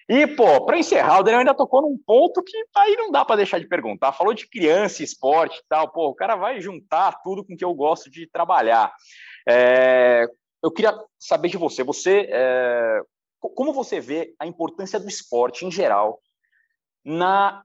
[0.07, 3.37] E, pô, para encerrar, o Daniel ainda tocou num ponto que aí não dá para
[3.37, 4.11] deixar de perguntar.
[4.11, 7.73] Falou de criança, esporte e tal, pô, o cara vai juntar tudo com que eu
[7.73, 8.93] gosto de trabalhar.
[9.47, 10.27] É,
[10.61, 13.01] eu queria saber de você, você, é,
[13.39, 16.19] como você vê a importância do esporte em geral
[17.03, 17.63] na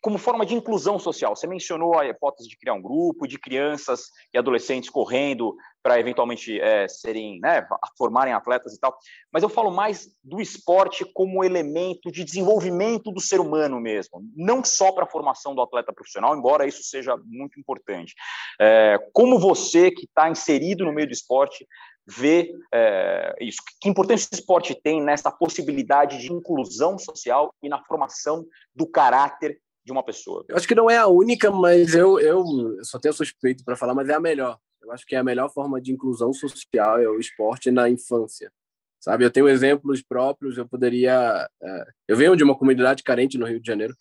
[0.00, 1.36] como forma de inclusão social.
[1.36, 6.60] Você mencionou a hipótese de criar um grupo de crianças e adolescentes correndo para eventualmente
[6.60, 8.96] é, serem, né, formarem atletas e tal.
[9.32, 14.64] Mas eu falo mais do esporte como elemento de desenvolvimento do ser humano mesmo, não
[14.64, 18.14] só para a formação do atleta profissional, embora isso seja muito importante.
[18.60, 21.66] É, como você que está inserido no meio do esporte
[22.06, 23.62] vê é, isso?
[23.80, 28.44] Que importância o esporte tem nessa possibilidade de inclusão social e na formação
[28.74, 30.44] do caráter de uma pessoa?
[30.48, 32.44] Eu acho que não é a única, mas eu, eu
[32.82, 34.58] só tenho suspeito para falar, mas é a melhor.
[34.82, 38.52] Eu acho que é a melhor forma de inclusão social é o esporte na infância.
[38.98, 41.48] Sabe, eu tenho exemplos próprios, eu poderia...
[41.62, 43.94] É, eu venho de uma comunidade carente no Rio de Janeiro,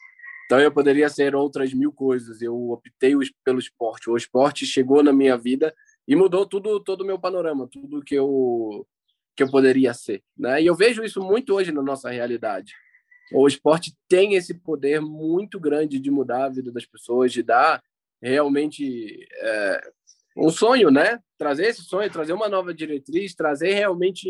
[0.45, 2.41] então eu poderia ser outras mil coisas.
[2.41, 3.13] Eu optei
[3.45, 4.09] pelo esporte.
[4.09, 5.71] O esporte chegou na minha vida
[6.07, 8.85] e mudou tudo, todo o meu panorama, tudo que eu
[9.35, 10.61] que eu poderia ser, né?
[10.61, 12.73] E eu vejo isso muito hoje na nossa realidade.
[13.31, 17.81] O esporte tem esse poder muito grande de mudar a vida das pessoas, de dar
[18.21, 19.81] realmente é,
[20.35, 21.19] um sonho, né?
[21.37, 24.29] Trazer esse sonho, trazer uma nova diretriz, trazer realmente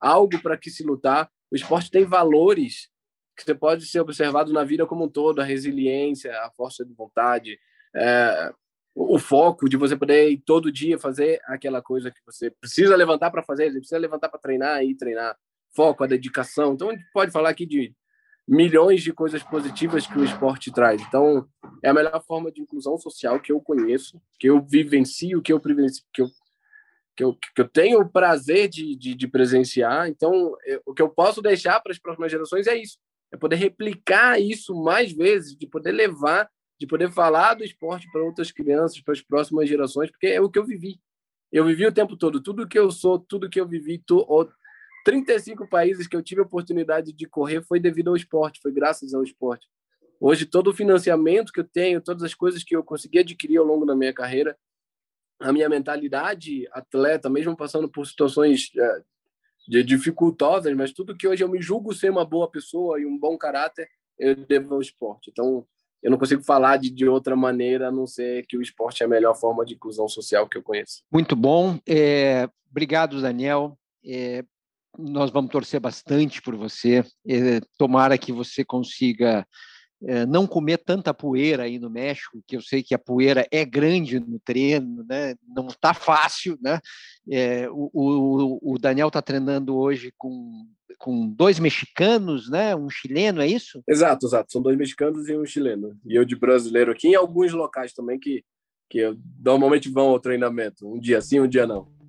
[0.00, 1.30] algo para que se lutar.
[1.50, 2.88] O esporte tem valores
[3.36, 6.92] que você pode ser observado na vida como um todo, a resiliência, a força de
[6.92, 7.58] vontade,
[7.94, 8.52] é,
[8.94, 13.42] o foco de você poder todo dia fazer aquela coisa que você precisa levantar para
[13.42, 15.36] fazer, você precisa levantar para treinar e treinar,
[15.74, 16.74] foco, a dedicação.
[16.74, 17.94] Então a gente pode falar aqui de
[18.46, 21.00] milhões de coisas positivas que o esporte traz.
[21.02, 21.46] Então
[21.82, 25.60] é a melhor forma de inclusão social que eu conheço, que eu vivencio, que eu
[25.60, 26.28] que eu
[27.14, 30.08] que eu, que eu tenho o prazer de, de, de presenciar.
[30.08, 32.96] Então, eu, o que eu posso deixar para as próximas gerações é isso:
[33.30, 36.48] é poder replicar isso mais vezes, de poder levar
[36.82, 40.50] de poder falar do esporte para outras crianças, para as próximas gerações, porque é o
[40.50, 41.00] que eu vivi.
[41.52, 44.18] Eu vivi o tempo todo, tudo que eu sou, tudo que eu vivi, tu,
[45.04, 49.14] 35 países que eu tive a oportunidade de correr foi devido ao esporte, foi graças
[49.14, 49.66] ao esporte.
[50.20, 53.64] Hoje, todo o financiamento que eu tenho, todas as coisas que eu consegui adquirir ao
[53.64, 54.56] longo da minha carreira,
[55.40, 59.02] a minha mentalidade atleta, mesmo passando por situações é,
[59.66, 63.18] de dificultosas, mas tudo que hoje eu me julgo ser uma boa pessoa e um
[63.18, 63.88] bom caráter,
[64.18, 65.30] eu devo ao esporte.
[65.30, 65.66] Então,
[66.02, 69.06] eu não consigo falar de, de outra maneira a não ser que o esporte é
[69.06, 71.02] a melhor forma de inclusão social que eu conheço.
[71.10, 71.78] Muito bom.
[71.86, 73.78] É, obrigado, Daniel.
[74.04, 74.44] É,
[74.98, 77.04] nós vamos torcer bastante por você.
[77.26, 79.46] É, tomara que você consiga
[80.04, 83.64] é, não comer tanta poeira aí no México, que eu sei que a poeira é
[83.64, 85.34] grande no treino, né?
[85.46, 86.58] não está fácil.
[86.60, 86.80] Né?
[87.30, 90.66] É, o, o, o, Daniel está treinando hoje com,
[90.98, 92.74] com dois mexicanos, né?
[92.74, 93.82] um chileno, é isso?
[93.88, 94.52] Exato, exato.
[94.52, 95.96] São dois mexicanos e um chileno.
[96.04, 98.44] E eu de brasileiro aqui, em alguns locais também que,
[98.90, 102.01] que normalmente vão ao treinamento, um dia sim, um dia não.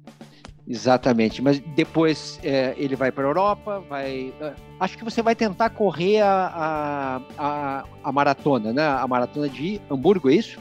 [0.68, 4.34] Exatamente, mas depois é, ele vai para a Europa, vai.
[4.40, 8.82] É, acho que você vai tentar correr a, a, a, maratona, né?
[8.82, 10.60] A maratona de Hamburgo, é isso?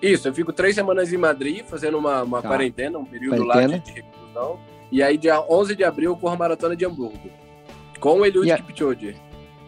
[0.00, 2.48] Isso, eu fico três semanas em Madrid fazendo uma, uma tá.
[2.48, 3.72] quarentena, um período quarentena.
[3.72, 4.60] lá de, de reclusão.
[4.90, 7.30] E aí, dia 11 de abril, eu corro a maratona de Hamburgo.
[7.98, 9.16] Com o Eliud Kipchoge.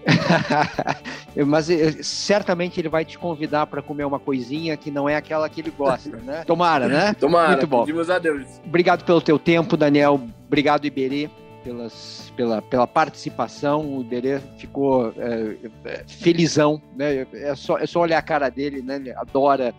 [1.47, 5.49] Mas eh, certamente ele vai te convidar para comer uma coisinha que não é aquela
[5.49, 6.45] que ele gosta, né?
[6.47, 7.15] Tomara, né?
[7.19, 7.81] Tomara, Muito bom.
[7.81, 8.47] pedimos a Deus.
[8.65, 10.21] Obrigado pelo teu tempo, Daniel.
[10.47, 11.29] Obrigado, Iberê,
[11.63, 13.99] pelas, pela, pela participação.
[13.99, 17.27] O Iberê ficou é, felizão, né?
[17.33, 18.97] É só, é só olhar a cara dele, né?
[18.97, 19.75] Ele adora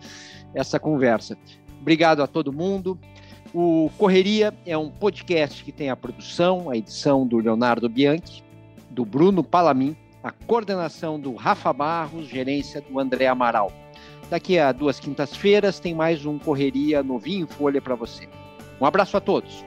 [0.54, 1.36] essa conversa.
[1.80, 2.98] Obrigado a todo mundo.
[3.54, 8.42] O Correria é um podcast que tem a produção, a edição do Leonardo Bianchi,
[8.90, 13.72] do Bruno Palamin a coordenação do Rafa Barros, gerência do André Amaral.
[14.28, 18.28] Daqui a duas quintas-feiras tem mais um Correria novinho em Folha para você.
[18.80, 19.64] Um abraço a todos.